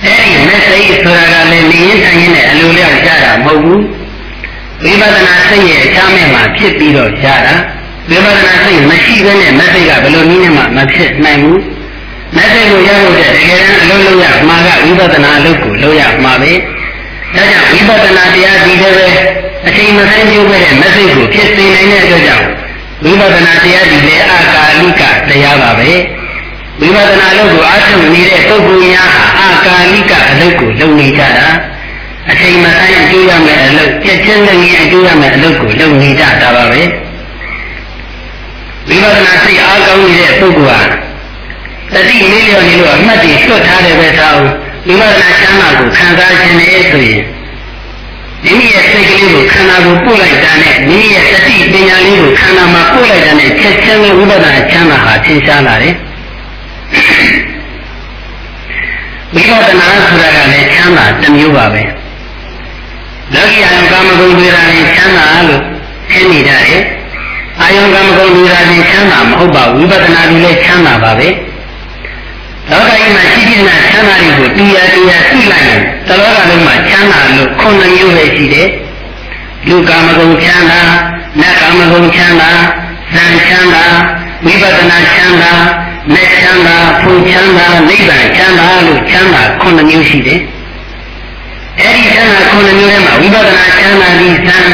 [0.03, 3.81] အဲဒီမေတ္တိဆိုတာကလည်းနေရင်ဆိုင်ရင်အလိုလျောက်ကြတာမဟုတ်ဘူး
[4.83, 7.55] ဝိပဿနာစိတ်ရဲ့အခြားမဲ့မှာဖြစ်ပြီးတော့ရတာ
[8.09, 11.61] ဝိပဿနာစိတ်မရှိဘဲနဲ့မသိကဘယ်လိုနည်းနဲ့မှမဖြစ်နိုင်ဘူး
[12.37, 16.53] မသိကိုရဖို့တဲ့တကယ်တမ်းအလုံးလုံးရမှာကဝိပဿနာအလုပ်ကိုလုပ်ရမှာပဲ
[17.35, 19.09] ဒါကြောင့်ဝိပဿနာတရားဒီလည်းပဲ
[19.67, 22.47] အချိန်မဆိုင်ကျိုးပဲတဲ့မသိကိုဖြစ်စေနိုင်တဲ့အတွက်ကြောင့်
[23.03, 25.91] ဝိပဿနာတရားဒီလည်းအာကာလိကတရားပါပဲ
[26.81, 31.47] ဝိပဿနာအလုပ်ကိုအားထုတ်နေတဲ့ပုဂ္ဂိုလ်များဟာအာကာလိကအလုပ်ကိုလုပ်နေကြတာ
[32.29, 36.81] အချိန်မဆိုင်အကျိုးရမယ်အလုပ်ပြည့်ချင်းလည်းအကျိုးရမယ်အလုပ်ကိုလုပ်နေကြတာပါပဲ
[38.87, 40.81] ဝိပဿနာစိတ်အားကောင်းနေတဲ့ပုဂ္ဂိုလ်ဟာ
[41.93, 44.49] တတိမေးလျော်နေလို့အမှတ်တွေလွတ်ထားတယ်ပဲသားအောင်
[44.87, 47.23] ဝိပဿနာချမ်းသာကိုခံစားခြင်းနဲ့ဆိုရင်
[48.43, 55.95] မိမိရဲ့စိတ်ကလေးကိုခန္ဓာကိုပို့လိုက်တာနဲ့မိမိရဲ့တတိပညာလေးကိုခန္ဓာမှာပို့လိုက်တာနဲ့ချက်ချင်းဝိပဿနာချမ်းသာဟာသင်ရှားလာတယ်
[59.35, 61.83] ဝိပဿနာဆိုတာကလည်းချမ်းသာတစ်မျိုးပါပဲ
[63.33, 65.63] လောကီအယံကာမဂုဏ်တွေကလည်းချမ်းသာလို့
[66.11, 66.83] ထင်နေကြတယ်
[67.59, 71.27] အာယုံကမဂုဏ်တွေကလည်းချမ်းသာမဟုတ်ပါဝိပဿနာတွေလည်းချမ်းသာပါပဲ
[72.71, 78.69] လောကကြီးမှာရှိရှိနာချမ်းသာတွေကိုတရားတရားသိလိုက်ရင်တလောကလုံးမှာချမ်းသာလို့ခုနှစ်မျိုးပဲရှိတယ်
[79.67, 80.81] လူကာမဂုဏ်ချမ်းသာ
[81.39, 82.51] နတ်ကာမဂုဏ်ချမ်းသာ
[83.13, 83.83] ဇန်ချမ်းသာ
[84.45, 85.51] ဝိပဿနာချမ်းသာ
[86.13, 90.39] မေချမ်းသာဖူချမ်းသာနိဗ္ဗာန်ချမ်းသာလို့ချမ်းသာခုနှစ်မျိုးရှိတယ်
[91.79, 94.65] အဲဒီချမ်းသာခုနှစ်မျိုးထဲမှာဝိပဿနာချမ်းသာပြီးဇန်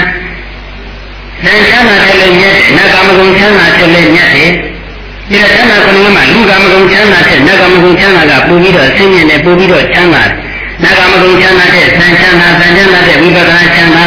[1.44, 4.52] ဇန်ချမ်းသာတယ်လည်းမြတ်နတ်ကာမဂုဏ်ချမ်းသာတယ်လည်းမြတ်တယ်
[5.32, 10.24] ဒီလိုချမ်းသာခုနှစ်မှာလူကာမဂုဏ်ချမ်းသာတဲ့နတ်ကာမဂုဏ်ချမ်းသာကပို့ပြီးတော့ဆင်းရဲနဲ့ပို့ပြီးတော့ချမ်းသာ
[10.84, 14.04] နတ်ကာမဂုဏ်ချမ်းသာတဲ့ဇန်ချမ်းသာဇန်ချမ်းသာတဲ့ဝိပဿနာချမ်းသာ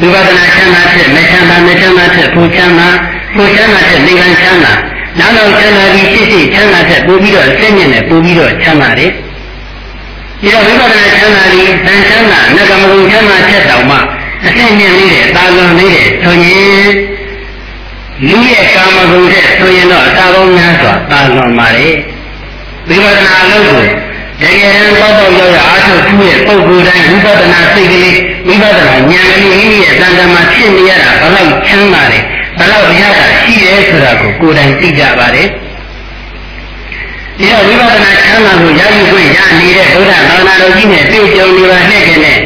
[0.00, 2.88] ဝိပဿနာချမ်းသာတဲ့မချမ်းသာမချမ်းသာတဲ့ပူချမ်းသာ
[3.34, 4.72] ပူချမ်းသာတဲ့နိဗ္ဗာန်ချမ်းသာ
[5.18, 9.10] နောက်တော့ချမ်းသာပြီးရှိရှိချမ်းသာတဲ့ပို့ပြီးတော့ဆင်းရဲနဲ့ပို့ပြီးတော့ချမ်းသာတယ်
[10.42, 13.96] ဒီတော့ဝိပဿနာချမ်းသာပြီးဇန်ချမ်းသာနတ်ကာမဂုဏ်ချမ်းသာချက်တောင်မှ
[14.46, 16.90] အဆင့်မြင့်လေးတဲ့တာလွန်လေးတဲ့ဆိုရင်
[18.28, 21.88] လူရဲ့ကာမဂုဏ်တဲ့ဆိုရင်တော့အသာကောင်းများစွာတာလွန်ပါလေ
[22.88, 23.84] ဝိပဿနာအလုပ်ကို
[24.40, 28.18] တကယ်တမ်းတော့တော့ရောက်ရအားထုတ်သူ့ရဲ့ပုဂ္ဂိုလ်တိုင်းဝိပဿနာစိတ်ကလေး
[28.48, 32.24] ဝိပဿနာဉာဏ်ကလေးမိမိရဲ့တန်တမှာဖြစ်နေရတာဘလောက်ချမ်းသာတယ်
[32.58, 35.48] ဘလောက်ရတာရှိတယ်ဆိုတာကိုကိုယ်တိုင်သိကြပါတယ်
[37.38, 42.38] ဒီတော့ဝိပဿနာချမ်းသာကိုရယူခွင့်ရနေတဲ့ဘုရားသာသနာတော်ကြီးနဲ့တွေ့ကြုံနေပါနဲ့ကနဲ့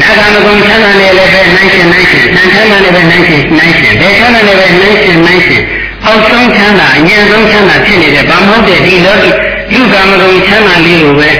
[0.00, 5.62] နာဂမကုံချမ်းသာနေလည်းပဲနိုင်ရှင်နိုင်ရှင်တန်ချမ်းသာလည်းပဲနိုင်ရှင်နိုင်ရှင်ဘယ်ချမ်းသာလည်းပဲနိုင်ရှင်နိုင်ရှင်
[6.04, 9.30] အောက်ဆုံးချမ်းသာအញ្ញံဆုံးချမ်းသာဖြစ်နေတဲ့ဗာမဟုတ်တဲ့ဒီလောကီ
[9.72, 11.30] လူကမကုံချမ်းသာလေးကိုပဲ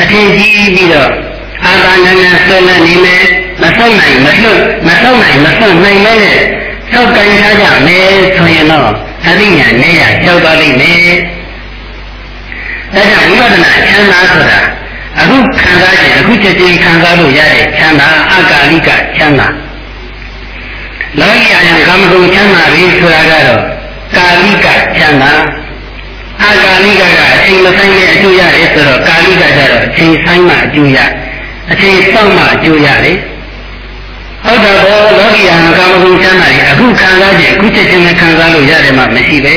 [0.00, 1.10] အထင်ကြီးပြီးတော့
[1.64, 3.22] အာသာနန္ဒဆွေးနွေးနေမယ်
[3.62, 6.38] မဆုံးနိုင်မလွတ်မဆုံးနိုင်မဆုံးနိုင်မဲနဲ့
[6.92, 8.90] ဆောက်ကန်ထားကြမယ်ဆိုရင်တော့
[9.26, 11.10] အသိဉာဏ်နဲ့ရကြောက်သွားလိမ့်မယ်
[12.94, 14.58] ဒါကြောင့်ဝိပဿနာချမ်းသာဆိုတာ
[15.20, 19.48] အခုခံစားခြင်းအခုချက်ချင်းခံစားလို့ရတဲ့ချမ်းသာအကာလိကချမ်းသာ
[21.20, 23.62] လောကီအယံကာမဂုဏ်ချမ်းသာပြီဆိုတာကတော့
[24.16, 25.32] ကာလိကချမ်းသာ
[26.42, 30.98] အာကာလိကကအချိန်မဆိုင်တဲ့အကျိုးရတယ်ဆိုတော့ကာလိကကျတော့အချိန်ဆိုင်မှအကျိုးရ
[31.72, 33.16] အချိန်စောင့်မှအကျိုးရတယ်
[34.44, 39.54] ဟုတ်တယ်ဘောလောကီယံကာမဂုဏ်ချမ်းသာရင်အခုခံစားခြင်းအခုချက်ချင်းနဲ့ခံစားလို့ရတယ်မှမရှိပဲ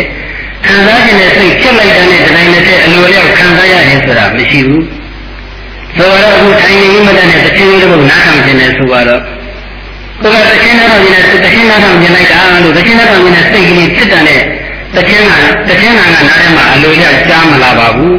[0.66, 4.99] ခံစားခြင်းနဲ့စိတ်ဖြစ်လိုက်တဲ့တိုင်းနဲ့အလိုလျောက်ခံစားရတယ်ဆိုတာမရှိဘူး
[6.00, 9.22] ဆိုတော့အခုထိုင်နေမှတည်းနဲ့တစ်ချင်းလေးတစ်ပုဒ်နားထောင်ခြင်းနဲ့ဆိုတော့
[10.24, 14.41] ကိုယ်ကတစ်ချင်းနားထောင်ခြင်းနဲ့တစ်ချင်းနားထောင်ခြင်းလိုက်တာလို့တစ်ချင်းနားထောင်ခြင်းနဲ့စိတ်ကလေးဖြစ်တဲ့
[14.95, 18.14] တခြင်းကတခြင်းကနားထဲမှာအလိုရကြားမလာပါဘူး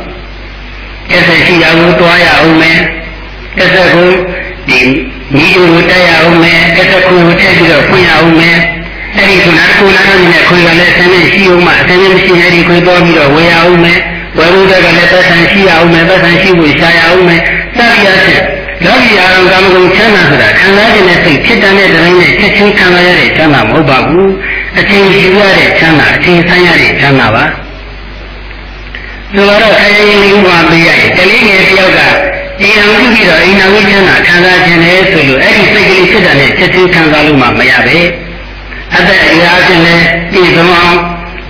[1.11, 2.79] ။အဲ့ဒါရှိရဘူးတွားရအောင်မယ်။
[3.59, 4.11] အဲ့ဒါကို
[4.69, 4.81] ဒီ
[5.37, 8.57] မိတို့ကိုတက်ရအောင်မယ်။အဲ့ဒါကိုထည့်ပြီးတော့ဖွင့်ရအောင်မယ်။
[9.17, 13.99] အဲ့ဒီကနာကိုနားနဲ့ခွေကလည်းဆင်းနေရှိအောင်မှအဆင်းမရှိအဲ့ဒီခွေပေါ်ပြီးတော့ဝေရအောင်မယ်။
[14.39, 17.41] ဝယ်လို့တဲ့ကလည်းသက်ဆန်ရှိရအောင်မယ်။သက်ဆန်ရှိဖို့ရှားရအောင်မယ်။
[17.77, 18.43] စသည်အဖြစ်
[18.85, 24.31] လောကီအာရုံကာမဂုဏ်ချမ်းသာဆိုတာခံစားခြင်းနဲ့စိတ်ဖြစ်တဲ့တိုင်းနဲ့ချက်ချင်းခံရတဲ့ချမ်းသာမဟုတ်ပါဘူး
[24.79, 27.45] အချိန်ရှိရတဲ့ချမ်းသာအချိန်ဆိုင်ရတဲ့ချမ်းသာပါ
[29.35, 32.01] ဆိုတော့ခရီးလေးဥပမာပေးရရင်ကလေးငယ်တယောက်က
[32.61, 37.99] အိမ်အောင်ပြုပြီးတော့အိမ်အောင်ချမ်းသာခံစားခြင်းနဲ့ဆိုလို့အဲ့ဒီစိတ်ကလေးဖြစ်တဲ့နဲ့ချက်ချင်းခံစားလို့မှမရပဲ
[38.97, 40.01] အသက်အရာချင်းနဲ့
[40.33, 40.99] ပြည်စုံအောင်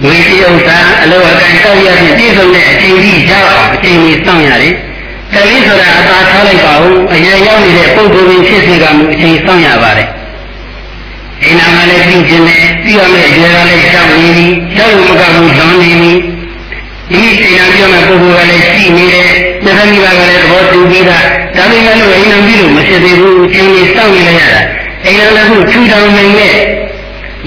[0.04, 4.74] ဝိသေဥစ္စာအလောအကန်တောက်ရခြင်းပြည်စုံတဲ့အချိန်ကြီးရောက်အောင်အချိန်ကြီးစောင့်ရတယ်
[5.34, 10.08] ကလေးဆိုတာအသာထားလိုက်ပါဦးအရင်ရောက်နေတဲ့ပုံပုံချင်းဖြစ်စေကမူအချိန်စောင့်ရပါတယ်
[11.42, 16.12] အိမ်နာမလည်းပြုခြင်းနဲ့ပြီးရမယ့်ရွယ်ကလည်းရှောက်နေပြီရှောက်လို့မကဘူးလွန်နေပြီ
[17.10, 19.28] ဒီအိမ်နာပြောမဲ့ပုဂ္ဂိုလ်ကလည်းရှိနေတယ်
[19.64, 21.24] သက္ကမိဘကလည်းသဘောတူပြီးသား
[21.56, 24.60] ဒါပေမဲ့လို့အိမ်နာပြီးလို့မဖြစ်သေးဘူးအချိန်ကြီးစောင့်နေရတာ
[25.06, 26.54] အိမ်နာလည်းခုထူထောင်နိုင်တဲ့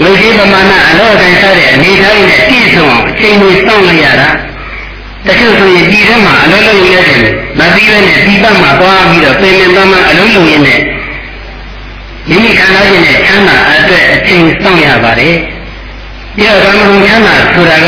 [0.01, 4.29] လူကြီးပမာဏအလောကန်စားတဲ့အနေထားနဲ့ပြည့်စုံအောင်အချိန်ကြီးစောင့်နေရတာ
[5.27, 7.19] တချို့ဆိုရင်ဒီထဲမှာအလုံးလုံးရတဲ့
[7.59, 10.81] မပြီးပဲနဲ့ဒီဘက်မှာသွားပြီးတော့ပြင်ပန်းပန်းအလုံးလုံးရတဲ့
[12.29, 15.35] မိမိခံစားခြင်းနဲ့ချမ်းသာအတွက်အချိန်စောင့်ရပါတယ်။
[16.37, 17.87] ဒီတော့ကာမဂုဏ်ချမ်းသာဆိုတာက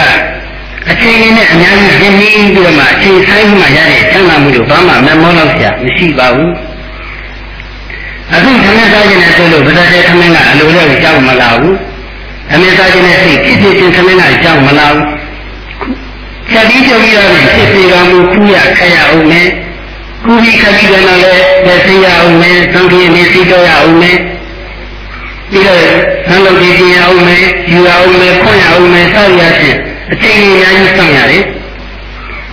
[0.91, 6.51] အချိန်နဲ့အများကြီးရင်းနှီးပြီးတော့မှအချိန်ဆိုင်မှရတဲ့ချမ်းသာမှုတို့ဘာမှမမောလောက်စရာမရှိပါဘူး။
[8.33, 11.75] အခုခဏစားခြင်းနဲ့ဆိုလို့ဗဒတဲ့ခမင်းကအလိုလိုကြောက်မလာဘူး။
[12.53, 15.05] အမေစားခြင်းနဲ့စိတ်ဖြစ်ဖြစ်ချင်းခမင်းကကြောက်မလာဘူး။
[16.51, 19.47] ချက်ပြီးကြောက်ပြီးတော့ဖြစ်စေကမှုကူရခရအောင်နဲ့
[20.25, 21.21] ကူပြီးခပြီးတော့လည်း
[21.65, 24.17] လက်သိရအောင်နဲ့သံဃာနေသိတော့ရအောင်နဲ့
[25.49, 25.81] ပြီးတော့
[26.27, 29.79] သံလုပ်ကြည့်ရအောင်နဲ့ယူရအောင်နဲ့ခွင့်ရအောင်နဲ့စရခြင်း
[30.11, 31.43] အချိန်ကြီးအများကြီးစောင့်ရတယ်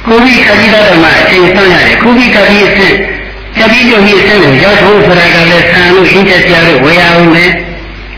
[0.07, 7.51] ကူပြီးခပြီးတော့မှအချိန်စောင့်ရတယ်ကူပြီးခပြီးအစ်ချက်ပြီးကြုံပြီးအစ်ကိုရောက်ဖို့ဆိုတာကလည်းဆံလို့အင်းချက်ပြလို့ဝယ်ရအောင်နဲ့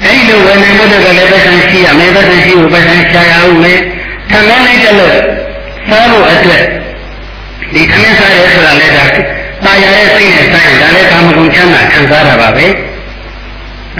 [0.04, 3.78] အဲဒီလိုဝယ်နိုင်ဖို့ကလည်းပတ်စံရှိရမယ်ပတ်စံရှိဖို့ပတ်စံရှာရအောင်နဲ့
[4.30, 5.16] ထမ်းလိုက်တဲ့လို့
[5.88, 6.62] စားဖို့အတွက်
[7.74, 9.04] ဒီခင်းစားရဲဆိုတာလည်းဒါ
[9.64, 12.66] တာယာရဲ့စိတ်နဲ့စားရင်ဒါလည်းကာမဂုဏ်ချမ်းသာခံစားတာပါပဲ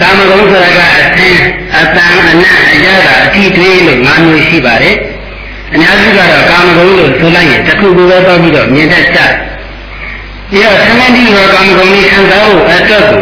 [0.01, 1.37] ကာမဂုဏ်ဆိုတာကအသင်
[1.75, 4.97] အတန်အနတ်အရသာအတိတွေးလို့၅မျိုးရှိပါတယ်
[5.73, 9.19] အများစုကတော့ကာမဂုဏ်လို့ဆိုလိုက်ရင်တစ်ခုခုပဲတော့ပြီးတော့မြင်တတ်ကြ
[10.49, 13.21] ပြီးတော့သမန္တိရောကာမဂုဏ်ကိုခံစားဖို့အတွက်ကို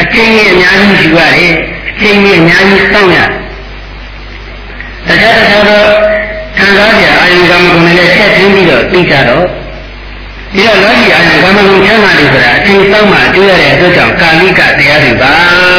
[0.00, 1.52] အချင်းကြီးအများကြီးယူရတယ်
[1.88, 3.18] အချင်းကြီးအများကြီးစောင့်ရ
[5.06, 5.88] တခြားတခြားတော့
[6.58, 9.44] ခံစားကြအာယုကာမဂုဏ်နဲ့ဆက်သွင်းပြီးတော့သိကြတော့
[10.54, 15.30] ဒီတော့လောကီအာယုကာမဂုဏ်ချမ်းသာတယ်ဆိုတာအချိန်စောင့်မှတွေ့ရတဲ့အတွက်ကြောင့်ကာလိကတရားတွေပါ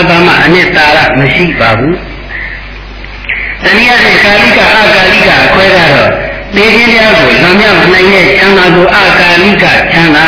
[0.09, 1.93] ဘာမှအနှစ်သာရမရှိပါဘူး။
[3.63, 4.65] တနည်းအားဖြင့်ကာလိကအ
[4.95, 6.09] ကာလိကအခွဲကတော့
[6.55, 10.25] သိခြင်းတရားကိုလွန်မြောက်နိုင်တဲ့ချမ်းသာကိုအကာလိကချမ်းသာ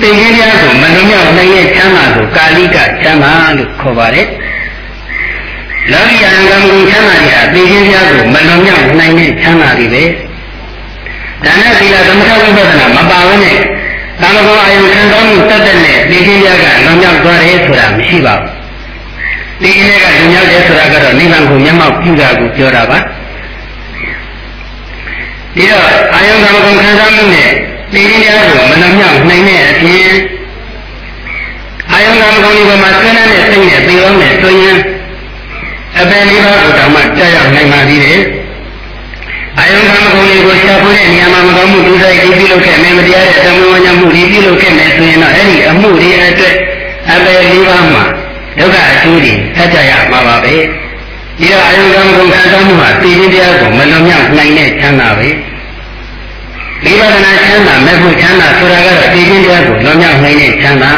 [0.00, 4.26] သိခြင်းတရားကိုမလွန်မြောက်နိုင်တဲ့ချမ်းသာကိုကာလိကချမ်းသာလို့ခေါ်ပါတယ်။
[5.92, 10.02] လောကီအာယုကာမဂုဏ်ချမ်းသာတွေကသိခြင်းတရားကိုမလွန်မြောက်နိုင်တဲ့ချမ်းသာတွေပဲ။
[11.44, 13.58] ဒါနသီလသမထဝိပဿနာမပါဘူးနဲ့
[14.22, 18.50] ကာမဂုဏ်အာယုခံစားမှုတတ်တဲ့နဲ့သိခြင်းများကလွန်မြောက်သွားတယ်ဆိုတာမရှိပါဘူး။
[19.62, 22.98] သိခြင်းကလွန်မြောက်တယ်ဆိုတာကတော့နိဗ္ဗာန်ကိုမျက်မှောက်ပြုတာကိုပြောတာပါ။
[25.56, 25.84] ဒီတော့
[26.14, 27.50] အာယုကာမဂုဏ်ခံစားမှုနဲ့
[27.92, 30.10] သိခြင်းများကိုမလွန်မြောက်နိုင်တဲ့အပြင်
[31.92, 34.76] အာယုကာမဂုဏ်ဒီပေါ်မှာဆွေးနွေးတဲ့စိတ်နဲ့သိအောင်နဲ့ဆိုရင်
[36.00, 38.20] အပယ်လေးပါးကိုတောင်မှကြားရောက်နိုင်ပါသေးတယ်။
[39.58, 46.54] အာယုံကံမကုန်လေးကိုရှာဖွေတဲ့နေရာမှာမကောင်းမှုဒုစရိုက်တွေပြုလုပ်ခဲ့မယ်မတရားတဲ့သံဃာညမှုတွေပြုလုပ်ခဲ့မယ်ဆိုရင်တော့အဲ့ဒီအမှုတွေအတွက်
[47.12, 48.04] အပယ်လေးပါးမှာ
[48.58, 50.54] ဒုက္ခအကျိုးတွေဆက်ကြရမှာပါပဲ
[51.38, 55.28] ဒီတော့အာယုံကံကုန်ခံစားမှုဟာသိခြင်းတရားကိုမလွန်မြောက်နိုင်တဲ့ချမ်းသာပဲ
[56.84, 60.90] ဒီဝဒနာချမ်းသာမဲ့ဖို့ချမ်းသာဆိုတာကတော့သိခြင်းတရားကိုလွန်မြောက်နိုင်တဲ့ချမ်းသာ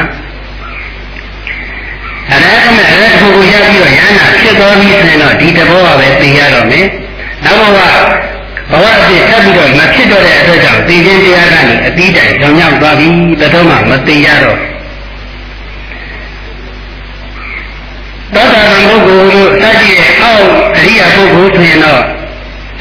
[2.32, 6.86] အရဟတမေအရဟတကိုရပြီးတော့ယန္တာဖြစ်သောသွားပြီဆိုရင်တော့ဒီတဘောကပဲသိရတော့မယ်
[7.44, 7.78] နောက်ဘဝ
[8.70, 13.08] ဘဝအဖြစ်ထပ်ပြီးတော့မဖြစ်တော့တဲ့အတွက်ကြောင့်သိခြင်းတရားကနေအတိတိုင်ကြောင်ရောက်သွားပြီ
[13.40, 14.58] တတော်မှမသိရတော့
[18.34, 22.02] သောတာပန်ပုဂ္ဂိုလ်တို့တတ်ကြည့်တဲ့အောက်အရိယာပုဂ္ဂိုလ်ဆိုရင်တော့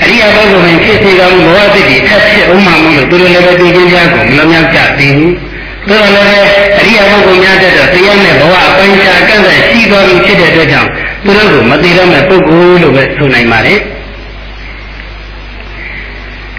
[0.03, 5.46] အရိယာပုဂ္ဂိုလ်ဝင်ဖြစ်စေကောင်းဘဝတည်းထပ်ဖြစ်အောင်မှမို့လို့သူတို့လည်းပဲသိခြင်းတရားကိုမလွန်မြောက်ကြသေးဘူး။ဒါ
[5.89, 6.47] တော့လည်း
[6.79, 10.89] အရိယာပုဂ္ဂိုလ်များတဲ့တော့တရားနဲ့ဘဝအပိုင်းခြားကန့်သက်ရှိသွားပြီဖြစ်တဲ့အတွက်ကြောင့်
[11.25, 13.79] သူတို့ကိုမသိတော့မဲ့ပုဂ္ဂိုလ်လို့ပဲဆိုနိုင်ပါတယ်။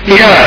[0.07, 0.39] ဒီတော့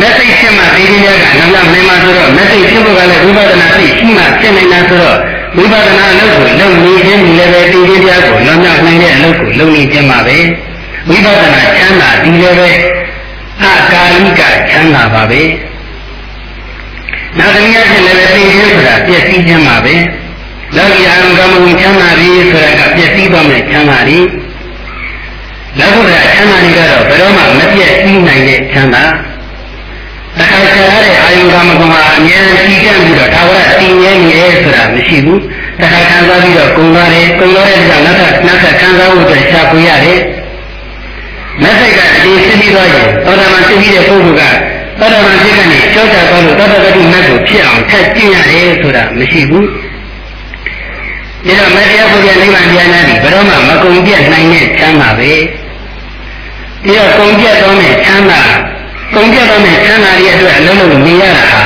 [0.00, 5.18] မက်စိတ်ဖြစ်မှသိခြင်းများကနာမနိုင်မှဆိုတော့မက်စိတ်ဖြစ်ဖို့ကလည်းဝိပဿနာသိရှိမှဖြစ်နိုင်တာဆိုတော့
[5.56, 10.36] ဝိပဿနာအလုပ်ကိုလုပ်နေခြင်းဒီလည်းပဲသိခြင်းတရားကိုလွန်မြောက်နိုင်တဲ့အလုပ်ကိုလုပ်နေခြင်းပါပဲ
[11.08, 12.70] ဝိပဿနာချမ်းသာဒီလည်းပဲ
[13.62, 15.40] အကာလိကချမ်းသာပါပဲ
[17.38, 19.94] နောက်တစ်မျိုးဖြစ်လည်းပဲသိခြင်းဆိုတာပျက်စီးခြင်းပါပဲ
[20.76, 24.18] လောကီအာရုံကမ္မဝင်ချမ်းသာပြီဆိုတာကပျက်စီးသွားမယ်ချမ်းသာပြီ
[25.78, 29.04] လောကုတ္တရာချမ်းသာတွေကတော့ဘယ်တော့မှမပြည့်စည်နိုင်တဲ့ချမ်းသာ
[30.38, 35.40] တခါဆရာတဲ့အာယုကမကမှာအမြဲတမ်းတည်တံ့ပြီးတော့ဒါဝရတည်ငြိမ်နေရဲဆိုတာမရှိဘူး
[35.80, 40.20] တခါခံစားပြီးတော့ကုံသွားတယ်ကုံသွားတဲ့ကြောင့်နောက်ထပ်နောက်ထပ်ခံစားဖို့အတွက်ရှာဖွေရတယ်
[41.62, 44.42] မက်စိတ်ကအဒီစစ်ပြီးသွားရင်သောတာပန်စစ်ပြီးတဲ့ပုဂ္ဂိုလ်က
[45.02, 49.66] သောတာပန်ဖြစ်ကနေကြောက်ကြသွားလို့သောတာပတိမက်ကိုဖြစ်အောင်ထပ်ကျင့်ရတယ်ဆိုတာမရှိဘူး
[51.46, 55.32] ဒါတော့မတရားဘုရားနိဗ္ဗာန်တရားနာပြီးဘယ်တော့မှမကုန်ပြတ်နိုင်တဲ့ချမ်းသာပဲ
[56.84, 58.40] ဒီတော့ကုန်ပြတ်တော့တဲ့ချမ်းသာ
[59.14, 61.62] ကုန်ပြတ်တော့တဲ့ချမ်းသာရဲ့အတွက်အလုံးလုံးနေရတာဟာ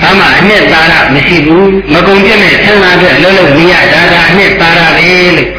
[0.00, 5.50] ဘာမှအနှစ်သာရမရှိဘူးမကုန်ပြတ်တဲ့ချမ်းသာအတွက်အလုံးလုံးနေရတာကအနှစ်သာရပဲလို့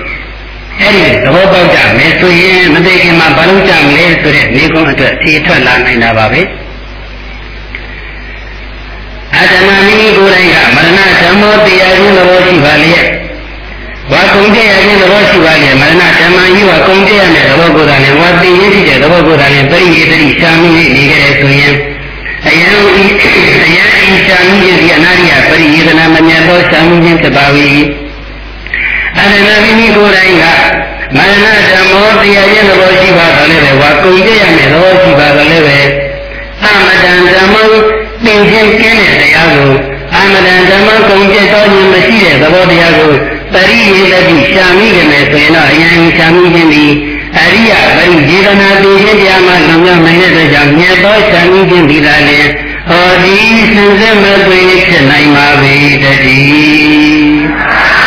[0.82, 6.41] အဲ့ဒီသဘောပေါက်ကြမယ်ဆိုရင်မသိခင်မှာဘာလို့ကြမလဲဆိုတဲ့နေကုန်းအတွက်ဖြေထွက်လာနိုင်တာပါပဲ
[9.40, 13.08] အတ္တမမီကိုယ်တိုင်ကမရဏဓမ္မောတရားခြင်းသဘောရှိပါလျက်
[14.12, 21.76] ဝါကုံကြရခြင်းသဘောရှိပါလေမရဏဓမ္မကြီးဝါကုံကြရတဲ့သဘောကိုယ်တိုင်ဝါသိရရှိတဲ့သဘောကိုယ်တိုင်ပရိယေတိရှာမိနေကြတယ်ဆိုရင်
[22.48, 22.70] အယံ
[23.02, 23.06] ဤ
[23.66, 27.46] အယံဤရှာမိခြင်းဒီအနာရိယပရိယေဒနာမမြတ်သောရှာမိခြင်းဖြစ်ပါ၏
[29.18, 30.44] အရဏမိမိကိုယ်တိုင်က
[31.16, 35.78] မရဏဓမ္မောတရားခြင်းသဘောရှိပါတော့လည်းပဲဝါကုံကြရမယ့်သဘောရှိပါတော့လည်းပဲ
[36.64, 37.97] အမတန်ဓမ္မော
[38.28, 39.73] သင်ခြင်းကင်းတဲ့တရားကို
[40.15, 43.13] အမတန်ဓမ္မကုံကြတော်ခြင်းမရှိတဲ့သဘောတရားကို
[43.53, 46.86] ပရိယေတတိရှာမိကြမယ်ဆိုရင်တော့အရင်ရှာမိခြင်းဒီ
[47.39, 52.47] အရိယပရိယေဒနာသိခြင်းတရားမှလုံလောက်နိုင်တဲ့အတွက်ကြောင့်မြတ်သောရှာမိခြင်းဒီသာလျင်
[52.89, 53.36] ဟောဒီ
[53.71, 55.73] စင်စစ်မသွေဖြစ်နိုင်ပါပေ
[56.03, 58.07] တည်း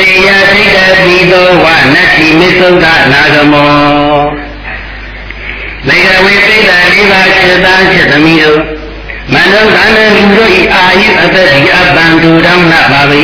[0.00, 4.22] ရိယသိတတိသောဝနတ္တိမစ္ဆုဒနာဂမော
[5.88, 8.60] လေကဝေသိတလေးပါးစေတန်းစေသမီးတို့
[9.34, 13.00] မနုဿာနံလူတို့ဤအာယုအသက်ဒီအပံတူတောင်းနာပါ၏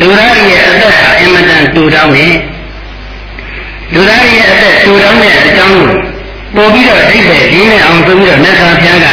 [0.00, 2.28] လူရရဲ့အသက်ဟာအင်မတန်တူတောင်းနေ
[3.94, 5.96] လူရရဲ့အသက်တူတောင်းတဲ့အကြောင်းကို
[6.54, 9.06] ပို့ပြီးတော့အိပ်ပဲဒီနဲ့အောင်ဆိုပြီးတော့မြတ်စွာဘုရားက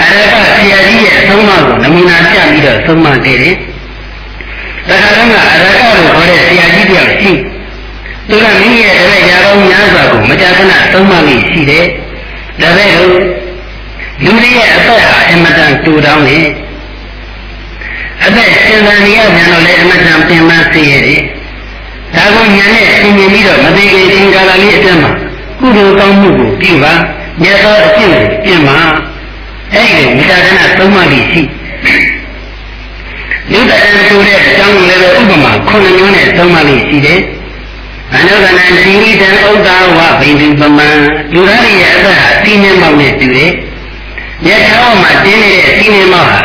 [0.00, 3.54] အရဟတဆရာကြီးရဲ့အဆုံးအမကိုနမူနာပြပြီးတော့ဆုံးမခဲ့တယ်
[4.88, 7.32] တခါတော့ကအရကလို့ခေါ်တဲ့ဆရာကြီးတယောက်ရှိ
[8.28, 11.86] သူကမိမိရဲ့တပည့်ရာတော်များစွာကိုမကြာခဏသုံးမလို့ရှိတယ်
[12.60, 13.16] ဒါပဲလို့
[14.24, 16.38] လူတွေရဲ့အသက်ဟာအမတန်တူတောင်းနေ
[18.24, 21.20] အသက်ရှင်သန်နေရပြန်တော့လည်းအမတန်ပင်ပန်းစေရတယ်
[22.16, 25.12] ဒါကိုညာနဲ့သင်မြင်ပြီးတော့မသိခင်အင်္ဂါလာလေးအတွင်းမှာ
[25.58, 26.92] ကုသိုလ်ကောင်းမှုကိုပြုပါ
[27.42, 28.78] မြတ်သောအကျင့်ကိုပြင်ပါ
[29.72, 31.26] အဲ့ဒီမကြာခဏသုံးမလို့
[33.50, 37.20] ရှိလူတန်တူတဲ့အကြောင်းလည်းပဲဥပမာခုနှစ်မျိုးနဲ့သုံးပါလိမ့်ရှိတယ်။
[38.14, 40.88] အနုကနံသီရိတံဥဒ္ဒါဝဘိန္ဒုပမံ
[41.34, 43.50] လူသားရဲ့အသက်ဟာစီးနှင်းမောက်နဲ့တူတယ်။
[44.44, 46.40] မြတ်သောမှာတင်းနေတဲ့စီးနှင်းမောက်ဟာ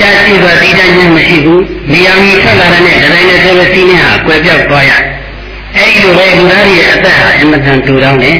[0.00, 1.60] ကြာရှိသောတည်တံ့ခြင်းမရှိဘူး။
[1.92, 4.92] နေရာမီဆက်လာတဲ့ဒဇိုင်းနဲ့ဆိုစီးနှင်းဟာကွယ်ပြောက်သွားရ။
[5.76, 8.36] အဲဒီလိုပဲလူသားရဲ့အသက်ဟာအမတန်တူတောင်းတယ်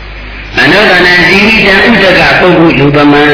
[0.60, 3.24] ။အနုကနံသီရိတံဥဒကပုဂ္ဂိုလ်လူပမံ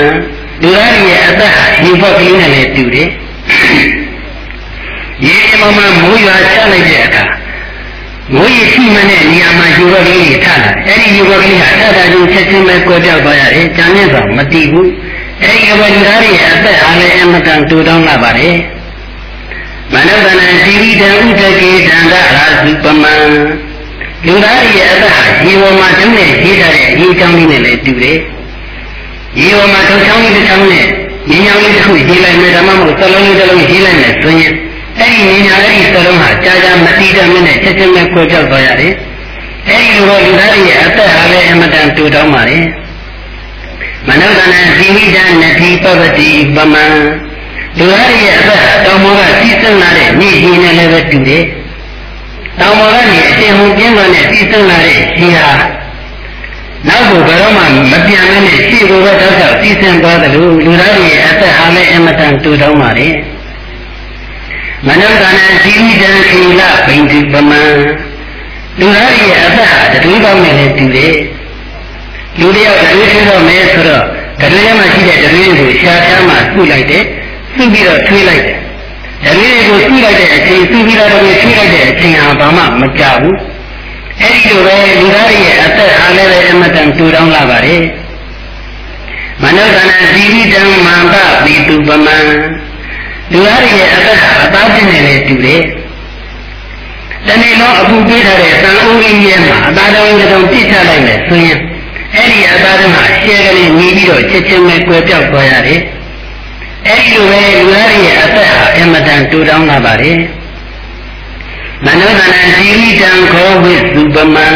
[0.62, 3.09] လူသားရဲ့အသက်ဟာဒီဘက်ကလေးနဲ့လည်းတူတယ်။
[5.27, 7.25] ရေမမမိုးရွာချလိုက်တဲ့အခါ
[8.35, 14.89] မိုးရေရှိမှတဲ့နေရာမှာယူဘကလေးတွေထလာအဲ့ဒီယူဘကလေးဟာထတာချင်းချက်ချင်းပဲကွဲပြောက်သွားရတယ်။ကြံနေဆိုမတည်ဘူး။
[15.43, 18.57] အဲ့ဒီဘလူသားတွေအသက်အားလည်းအမတန်တူတောင်းလာပါတယ်။
[19.93, 23.12] မနုဿနံသီရိတံဥဒကေတံကရာစုပမံ
[24.27, 28.19] လူသားတွေရဲ့အသက်ဟာရေပေါ်မှာတုံးနဲ့ရေးထားတဲ့ရေချောင်းလေးနဲ့လည်းတူတယ်။
[29.41, 30.87] ရေပေါ်မှာထုံချောင်းလေးတစ်ချောင်းနဲ့
[31.31, 34.55] ဉာဏ်ရောင်လေးတစ်ခုရေးလိုက်မယ်ဓမ္မမို့သလုံးလေးတစ်လုံးရေးလိုက်မယ်ဆိုရင်
[35.01, 38.92] အဲ့ဒီဉာဏ်အဲ့ဒီသလုံးဟာကြာကြာမတိတမနဲ့ချက်ချင်းပဲခွဲပြောက်သွားရတယ်။
[39.68, 42.59] အဲ့ဒီလိုပဲလူသားရဲ့အသက်ဟာလည်းအမတန်တူတောင်းပါလေ
[44.09, 46.84] မနုဿနာဇီဝိတနတိပပတိပမံ
[47.78, 51.44] လူသားရဲ့အသက်တောင်ပေါ်ကစီးစင်းလာတဲ့မြေကြီးနဲ့လည်းပဲတူတယ်
[52.61, 55.55] တောင်ပေါ်ကနေအရှင်ဟူပြင်းသွားတဲ့စီးစင်းလာတဲ့ရှင်ဟာ
[56.88, 63.09] နောက်ကိုဘယ်တော့မှမပြန်မနဲ့ရှေ့ကိုပဲတောက်တောက်စီးစင်းသွားတယ်လို့လူသားရဲ့အသက်ဟာလည်းအမတန်တူတောင်းပါလေ
[64.87, 65.31] မနုဿနာ
[65.62, 67.62] ဇီဝိတံခိလဘိန္တိပမံ
[68.81, 71.14] လူသားရဲ့အသက်ဟာတတူကောင်းနေတယ်တူတယ်
[72.41, 74.05] လူတယောက်တတူထွေးတော့မယ်ဆိုတော့
[74.41, 77.05] တတူထဲမှာရှိတဲ့တတူတွေကိုရှားချမ်းမှစုလိုက်တယ်
[77.55, 78.57] စုပြီးတော့ထွေးလိုက်တယ်
[79.24, 83.37] တတူတွေကိုစုလိုက်တဲ့အချိန်စုပြီးတော့တတူထွေးလိုက်တဲ့အချိန်ဟာဘာမှမကြဘူး
[84.20, 87.83] အဲ့ဒီလိုပဲလူသားရဲ့အသက်ဟာလည်းပဲအမတန်တူတောင်းလာပါတယ်
[89.43, 91.14] မနုဿနာဇီဝိတံမန္တ
[91.45, 92.18] ပိတုပမံ
[93.33, 95.62] လူသားရဲ့အသက်ဟာအသားကျင်နေတယ်တူတယ်
[97.26, 101.59] တနေ့လုံးအပူပေးထားတဲ့သံအိုးကြီးရဲ့မှာအသားတော်ကြီးတုံပြစ်ချလိုက်မယ်ဆိုရင်
[102.14, 105.81] အဲ့ဒီအသားတော်မှာရှဲကလေးညီးပြီးတော့ချက်ချင်းပဲကွယ်ပြောက်သွားရတယ်။
[106.87, 110.18] အဲ့ဒီလိုပဲလူသားရဲ့အသက်ဟာအမတန်တူတောင်းလာပါတယ်။
[111.85, 114.47] မနောတနာဇီဝိတံခောဝိစုပမံ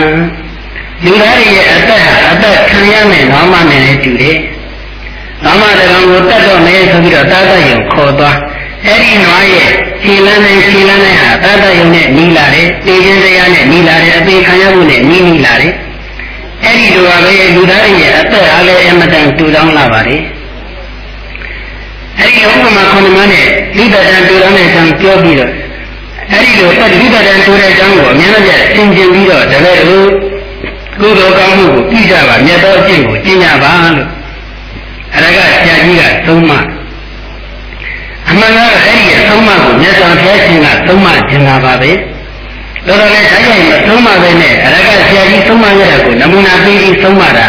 [1.04, 4.38] လူသားရဲ့အသက်ဟာအသက်ခံရမယ်နောင်မနဲ့လည်းတူတယ်။
[5.44, 8.36] နောင်မတကောင်ကိုတတ်တော့မယ်ဆိုပြီးတော့တာသယုံခေါ်သွား
[8.86, 9.68] အဲ့ဒီနွားရဲ့
[10.02, 15.72] ခြေလန်းနဲ့ခြေလန်းနဲ့ဟာသာသယုံနဲ့နီးလာတယ်တေခြင်းတရားနဲ့နီးလာတယ်အသေးခံရမှုနဲ့နီးနီးလာတယ်
[16.64, 20.22] အဲ့ဒီလိုပါပဲလူသားရဲ့အသက်အားလည်းအမတန်တူတောင်းလာပါတယ်
[22.18, 25.52] အဲ့ဒီဥပမာခုနမနဲ့လိတတန်တူတောင်းတဲ့အကြောင်းပြောပြီးတော့
[26.32, 30.08] အဲ့ဒီလိုပတ်လိတတန်တူတဲ့အကြောင်းကိုအများကြီးသင်ကျင်ပြီးတော့တပည့်တို့
[31.00, 34.08] ကုသိုလ်ကောင်းမှုကိုပြကြပါမြတ်သောအကျင့်ကိုကျင့်ကြပါလို့
[35.14, 36.56] အရကဆရာကြီးကသုံးမှ
[38.32, 41.90] အမှန်ကတော့အဲ့ဒီအဆုံးအမကိုမြတ်စွာဘုရားရှင်ကသုံးမခြင်းတာပါပဲ
[42.86, 47.46] တော်တော်လေးတိုင်းတိုင်းမသုံးမပဲနဲ့အရကဆရာကြီးသုံးမရတာကိုနမူနာပေးပြီးသုံးမတာ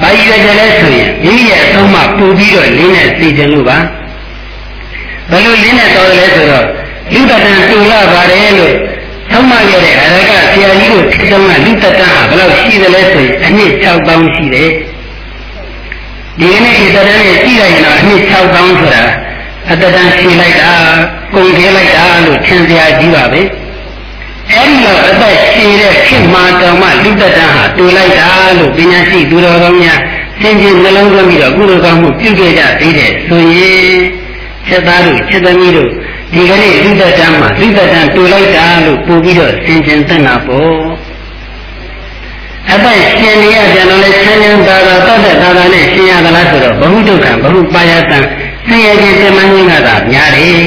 [0.00, 3.78] ဘာကြီးကြလဲဆိုရင်မိရဲ့အဆုံးအမပူပြီးတော့လင်းနဲ့သိခြင်းလို့ပါ
[5.30, 6.66] ဘယ်လိုလင်းနဲ့တော်တယ်လဲဆိုတော့
[7.12, 8.74] လူတတန်တူလာပါတယ်လို့
[9.30, 14.70] သုံးမရတဲ့အရကဆရာကြီးကိုထစ်တုံးကလူတတန်ဟာဘယ်လောက်ရှိတယ်လဲဆိုရင်အနည်း6000ရှိတယ်
[16.38, 19.02] ဒီနေ့ဒီတတန်နဲ့ကြည့်လိုက်ရင်တော့အနည်း6000ဆိုတာ
[19.70, 20.72] အတတန်ရှိလိုက်တာ
[21.34, 23.42] ကုန်သေးလိုက်တာလို့ထင်စရာကြီးပါပဲ
[24.52, 30.00] အဲ့ဒီလိုအသက်ရှိတဲ့ခေတ်မှာတောင်မှလူတတန်ဟာတူလိုက်တာလို့ပညာရှိသူတော်ကောင်းများ
[30.42, 33.98] သင်ချင်းနှလုံးသွင်းပြီးတော့ကုသိုလ်ကောင်းမှုပြုခဲ့ကြသေးတယ်ဆိုရင်
[34.68, 35.90] ချက်သားတို့ချက်သမီးတို့
[36.34, 40.84] ဒီကနေ့လူတတန်မှာလူတတန်တူလိုက်တာလို့ပို့ပြီးတော့သင်ချင်းသက်နာပေါ့
[42.72, 48.18] အပိုက်ရှင်နေရပြန်တော့လေဆင်းရဲသာသာတတ်တဲ့သာသာနဲ့ရှင်ရသလားဆိုတော့ဘ ഹു ဒုက္ခဘ ഹു ပါယတံ
[48.66, 50.60] ဆင်းရဲခြင်းပြမန်းခြင်းကသာများတယ်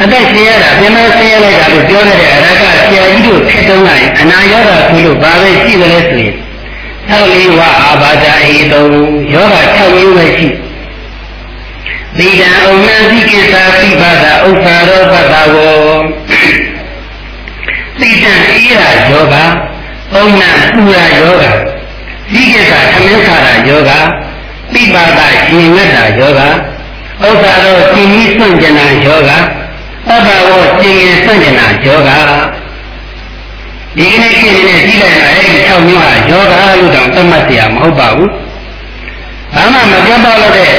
[0.00, 6.34] အသက်ရှင်ရတာပြမန်းဆင်းရဲလိုက်တာလို့ပြောနေတဲ့အရကဆရာကြီးတို့ဖြစ်တုံးလိုက်အနာရောဂါဆိုလို့ဘာပဲရှိတယ်လဲဆိုရင်
[7.08, 8.84] သောက်လေးဝအာဘာဒအေတုံ
[9.34, 10.48] ယောဂ6မျိုးပဲရှိ
[12.18, 15.78] သီတံအုံနံသိကိစ္စသိပါတာဥစ္စာရောပတ္တဝော
[18.00, 19.34] သီတံအေးရာယောဂ
[20.14, 21.44] အုံနံပူရာယောဂ
[22.32, 23.90] သိကိစ္စသမင်းခါရာယောဂ
[24.73, 29.31] ပိပါဒရှင်ငတ်တာယောဂဥစ္စာတော့ရှင်ကြီးစွန့်ကျင်တာယောဂ
[30.07, 32.09] သဗ္ဗဝရှင်ရင်စွန့်ကျင်တာယောဂ
[33.97, 38.29] ဒီကနေ့ဖြစ်နေတဲ့ကြီးလိုက်တာအဲ့ဒီ6မျိုးဟာယောဂလို့တောင်သတ်မှတ်เสียမဟုတ်ပါဘူး
[39.53, 40.73] ဘာမှမပြောတော့တဲ့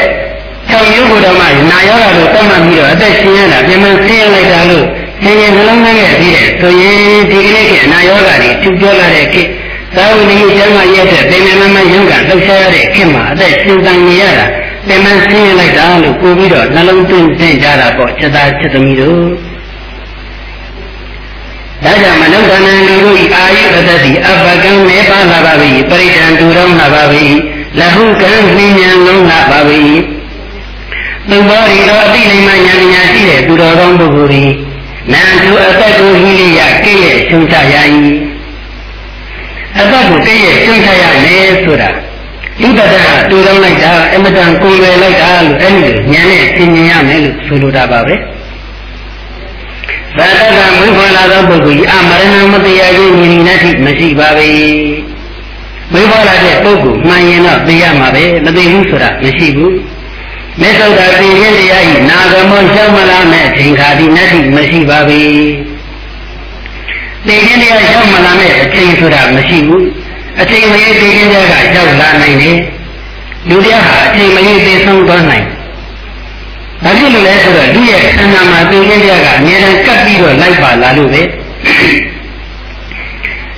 [0.71, 4.87] 6မျိုးကိုတော့မှနာယောဂလို့သတ်မှတ်ပြီးတော့အသက်ရှင်ရတာပြန်မဆင်းရလိုက်တာလို့
[5.23, 6.99] ရှင်ရင်နှလုံးသားနဲ့ပြီးတယ်ဆိုရင်
[7.31, 9.49] ဒီကနေ့ကအနာယောဂတွေကျူပြောလာတဲ့ခေတ်
[9.98, 14.46] သာဝတိကျမ်းမာရဲ့တဲ့ပေမမမယုံကလှုပ်ရှားရတဲ့ခင်မှာအသက်ရှင်တန်နေရတာ
[14.88, 19.22] ပင်မဆင်းရလိုက်တာလို့ကိုပြီးတော့နှလုံးသွင်းသင်ကြတာပေါ့ချက်သားချက်သမီးတို့
[21.84, 27.26] ဒါကြောင့်မနုဿနံလူတို့ဤအာယုပတ္တိအပကံနေပါလာပါပြီပရိဒံတူတော်လာပါပြီ
[27.80, 29.82] လဟုကံနှဉ္ဉံလုံးလာပါပြီ
[31.30, 34.46] သူဘောရီတော်အတိလိမ္မာဉာဏ်ဉာဏ်ရှိတဲ့သူတော်ကောင်းပုဂ္ဂိုလ်ဤ
[35.14, 37.76] နန္တုအသက်ကိုဟိလိယကိရဲ့ရှုံချရ၏
[39.80, 41.90] အသက်ကိုတည့်ရဲ့ကျွန့်ထားရမယ်ဆိုတာ
[42.62, 48.16] ဣဒ္ဓတာတူတောင်းလိုက်တာအမတန်ကိုယ်ွယ်လိုက်တာလို့အဲ့ဒီဉာဏ်နဲ့သင်မြင်ရမယ်လို့ဆိုလိုတာပါပဲ
[50.18, 54.50] သာတကမွေးဖွားလာသောပုဂ္ဂိုလ်ကြီးအမရဏမတရားခြင်းညီညီနဲ့ထိမရှိပါပဲ
[55.92, 59.76] မွေးဖွားလာတဲ့ပုဂ္ဂိုလ်မှန်ရင်တော့သိရမှာပဲမသိဘူးဆိုတာမရှိဘူး
[60.62, 65.65] မေသုဒ္ဓသိခြင်းတရားဤနာဂမောရှောင်းမလားမဲ့အချိန်ခါဒီနတ်ထိမရှိပါဘူး
[67.28, 69.86] သိခြင်းတရားရောက်မလာမဲ့အချိန်ဆိုတာမရှိဘူး
[70.42, 72.58] အချိန်မရသိခြင်းတရားကရောက်လာနိုင်တယ်
[73.50, 75.46] လူတရားဟာအချိန်မရသိဆုံးသွားနိုင်
[76.84, 81.22] ဘာဖြစ်လို့လဲဆိုတော့လူရဲ့ခန္ဓာမှာသိခြင်းတရားကအများနဲ့ကပ်ပြီးတော့လိုက်ပါလာလို့ပဲ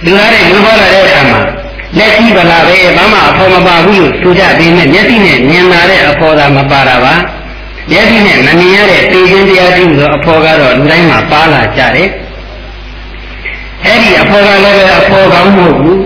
[0.06, 1.40] လူသားတွေလူပေါ်လာတဲ့အခါမှာ
[1.98, 7.14] လက်ရှိပလာပဲဘာမှအဖော်မပါဘူးလို့ဆိုကြပြီးနဲ့မျက်စိနဲ့မြင်လာတဲ့အဖော်သာမပါတာပါ
[7.92, 12.10] မျက်စိနဲ့မမြင်ရတဲ့သိခြင်းတရားပြုဆိုအဖော်ကတော့လူတိုင်းမှာပါလာကြတယ်
[13.86, 16.00] အဲ့ဒီအဖော်ကလည်းပဲအဖော်ကောင်းမဟုတ်ဘူး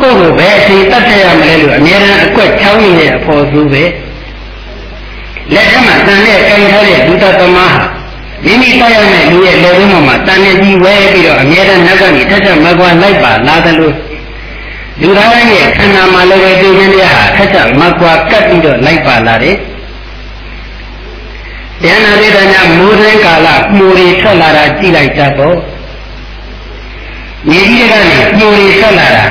[0.00, 3.84] ကိုယ့်ကိုဘယ်အချိန်တတ်ရမလဲလို့အများအားအကွက်ချောင်းနေတဲ့အဖော်စုပဲ
[5.54, 7.66] လက်ထက်မှာတန်နဲ့ကင်ထားတဲ့ဒုတသမဟာ
[8.44, 13.94] မိမိတိုက်ရမယ့်လူရဲ့လက်ဝန်းပေါ်မှာတန်နေကြီးဝဲပြီးတော့အမြဲတမ်းနောက်ကနေထက်ထက်မကွာလိုက်ပါလာတယ်လို့
[15.00, 19.56] လူသားရဲ့ခန္ဓာမှာလည်းပဲသိခြင်းတရားဟာထက်ထက်မကွာကပ်ပြီးတော့လိုက်ပါလာတယ်။
[21.84, 25.56] ဉာဏ်နာရိဒညာမိုးရင်းကာလမှုတွေထွက်လာတာကြည့်လိုက်ကြတော့
[27.50, 29.24] မြေကြီးကနေမှုတွေထွက်လာတာ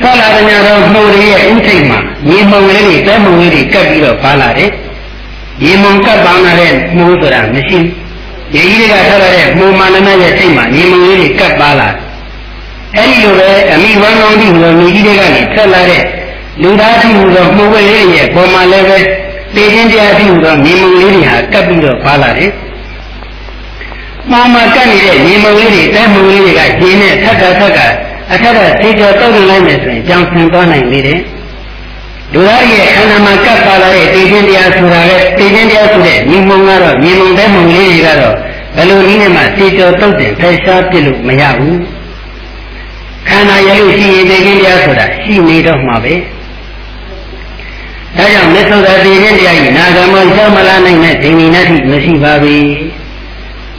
[0.00, 1.98] ထွက်လာတဲ့ညတော့မှုတွေရဲ့ဥထိတ်မှာ
[2.28, 4.70] မြေမုံလေးတွေတဲမုံလေးတွေကပ်ပြီးတော့ပါလာတယ်။
[5.62, 7.84] မြေမုံကပ်ပါလာတဲ့မှုဆိုတာမရှိဘူး။
[8.52, 12.08] မြေကြီးတွေကထွက်လာတဲ့မှုမာနမရဲ့စိတ်မှာမြေမုံလေးတွေကပ်ပါလာတယ်
[12.96, 16.02] အဲ့ဒီလိုပဲအမိဝမ်းကောင်းပြီးဟိုမြေကြီးတွေကနေထွက်လာတဲ့
[16.62, 18.98] လူသားဖြစ်ဟူသောမှုဝဲလေးရဲ့ပုံမှန်လည်းပဲ
[19.54, 22.50] သိချင်းတရားဖြစ်ဟူသောမြေမုံလေးတွေဟာကပ်ပြီးတော့ပါလာတယ်။
[24.30, 27.80] မှားမှာကပ်နေတဲ့မြေမုံလေးတွေတဲမုံလေးတွေကရင်းနဲ့ထက်ကထက်က
[28.32, 31.20] အထက်ကသိကြတောက်နေလိုက်မယ်ဆိုရင်ကြောင်ဆင်သွားနိုင်သေးတယ်။
[32.32, 38.34] လူသားရဲ့ခန္ဓာမှာကပ်ပါလာတဲ့သိချင်းတရားဆိုတာလေသိချင်းတရားဆိုတဲ့မြေမုံကတော့မြေမုံတဲမုံလေးတွေကတော့
[38.76, 41.76] ဘယ်လိုနည်းနဲ့မှသိကြတောက်တဲ့ဖယ်ရှားပြစ်လို့မရဘူး။
[43.28, 46.14] ခန္ဓာရလို့ရှိရင်သိခြင်းတရားဆိုတာရှိနေတော့မှာပဲ
[48.16, 52.87] ဒါကြောင့်မြတ်စွာဘုရားသိခြင်းတရားကြီးနာဂမောရှောမလာနိုင်တဲ့ဒိဋ္ဌိနတ္ထိမရှိပါဘူး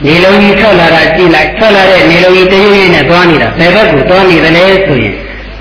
[0.06, 5.14] နေလုံးကြီးထွက်လာတာကြည့်လိုက်ထွက်လာတဲ့နေလုံးကြီးတရွေ့ရွေ့နဲ့သွားနေတာဘယ်ဘက်ကိုသွားနေသလဲဆိုရင်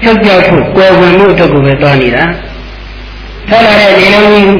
[0.03, 2.23] ချုပ်ကြောက်ဖို့ကိုယ်ဝင်မှုအတွက်ကိုပဲသွားနေတာ
[3.49, 4.51] ထွက်လာတဲ့နေလုံးကြီး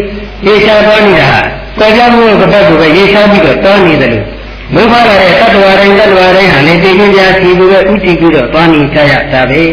[0.46, 1.42] ရေရှားသွားနေတာဟာ
[1.80, 4.26] ကိုယ်ကြောက်မှုဘက်ကိုပဲရေရှားပြီးတော့သွားနေတယ်လို့
[4.74, 9.64] မူဖလာတဲ့တ attva တိုင်းတ attva တိုင်းဟာလည်းသိချင်းကြားစီပြီးတော့ဥတည်ပြီးတော့သွားနေကြရတာပဲ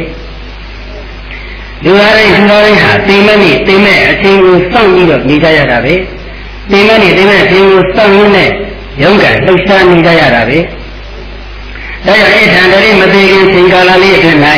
[1.85, 5.95] လူသားတိုင်းလူသားတိုင်းဟာသိမနဲ့သိမဲ့အချိန်ကိုစောင့်ပြီးတော့နေကြရတာပဲ
[6.71, 8.51] သိမနဲ့သိမဲ့အချိန်ကိုစောင့်ရင်းနဲ့
[9.03, 10.67] ရုန်းကန်လှုပ်ရှားနေကြရတာပဲဒါ
[12.07, 14.41] ကြောင့်အဲ့ထံတည်းမသိခင်ချိန်ကာလလေးအတွင်း၌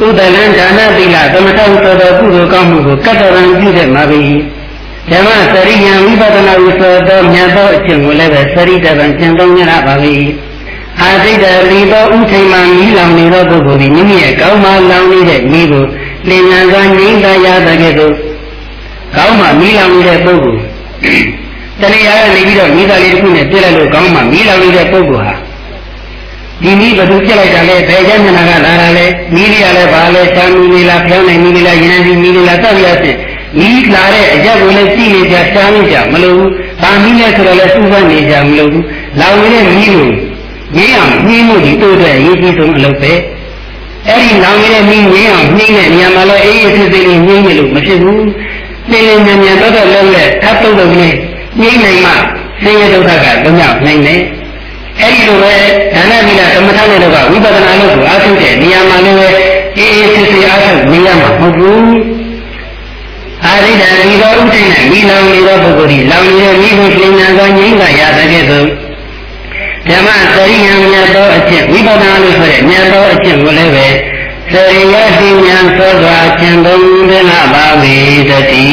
[0.00, 4.20] ကုသလံဒါနသီလသမထဥသောသောကုသိုလ်ကောင်းမှုကိုကတ္တရံပြုတဲ့မှာပဲ
[5.10, 10.16] ဓမ္မစရိယံဝိပဿနာဥသောသောမြတ်သောအကျင့်ကိုလည်းပဲစရိတဗံကျင့်သုံးရပါပြီ
[11.02, 15.84] အာသိတရိသောဥထိန်မှမိလောင်နေသောပုဂ္ဂိုလ်သည်မိမိရဲ့ကောင်းမှလောင်နေတဲ့မိကို
[16.28, 18.14] လင်ညာစွာငြိမ်းသာရတဲ့ကဲ့သို့
[19.16, 20.60] ကောင်းမှမိလောင်နေတဲ့ပုဂ္ဂိုလ်
[21.80, 25.34] တဏှာကနေပြီးတော့မိသားလေးတစ်ခုနဲ့ပြည့်လိုက်လို့ကောင်းမှမိလောင်နေတဲ့ပုဂ္ဂိုလ်ဟာ
[26.62, 33.16] ဒီမိဘသူပြစ်လိုက်တာလဲဘယ်ကျမ်းနာကလာတာလဲမိလေးရလဲဘာလဲချမ်းမိလေးလားဖျောင်းနိုင်မိလေးလားရင်နိုင်မိလေးလားတောက်ရစစ်
[33.58, 36.48] မိလာတဲ့အရက်ကိုလည်းကြည့်နေကြရှားနေကြမလို့ဘူး။
[36.82, 38.84] ဗာမိနဲ့ဆိုတော့လည်းစူးစမ်းနေကြမလို့ဘူး။
[39.20, 40.04] လောင်နေတဲ့မိကို
[40.76, 43.12] ငင်းအောင်နှီးမှုဒီတို့တဲ့အရေးကြီးဆုံးအလုပ်ပဲ။
[44.08, 48.22] အဲ့ဒီလောင်နေတဲ့မိငင်းအောင်နှီးတဲ့နေရာမှာလည်းအေးအေးဆေးဆေးလေးငင်းနေလို့မဖြစ်ဘူး။
[48.90, 51.14] လင်းလင်းမြန်မြန်တော့တော့လုံးနဲ့ထပ်တုံးတုံးလေး
[51.60, 52.12] ငင်းနိုင်မှ
[52.62, 54.20] ဆင်းရဲဒုက္ခကလွတ်မြောက်နိုင်တယ်။
[55.00, 55.54] အဲ့ဒီလိုပဲ
[55.94, 59.18] ဒါနသီလသမထနဲ့တော့ဝိပဿနာလို့ကိုအားထုတ်တဲ့နေရာမှာလည်း
[59.78, 61.82] အေးအေးဆေးဆေးအားထုတ်နေရမှာမဟုတ်ဘူး။
[63.44, 68.66] အာရိဒံဒီသောဥဒိနဲ့မိလောင်နေသောပုဂ္ဂိုလ်ဒီလောင်နေတဲ့မိကိုရှင်ညာသောငြိမ့်သာရတဲ့ကဲ့သို့
[69.88, 73.86] ဓမ္မစရိယံမြတ်သောအကျင့်ဝိပဿနာလို့ဆိုတဲ့မြတ်သောအကျင့်ကိုလည်းပဲ
[74.52, 77.96] စရိယတိဉာဏ်သောစွာကျင့်သုံးသနာပါဝေ
[78.28, 78.66] တတိ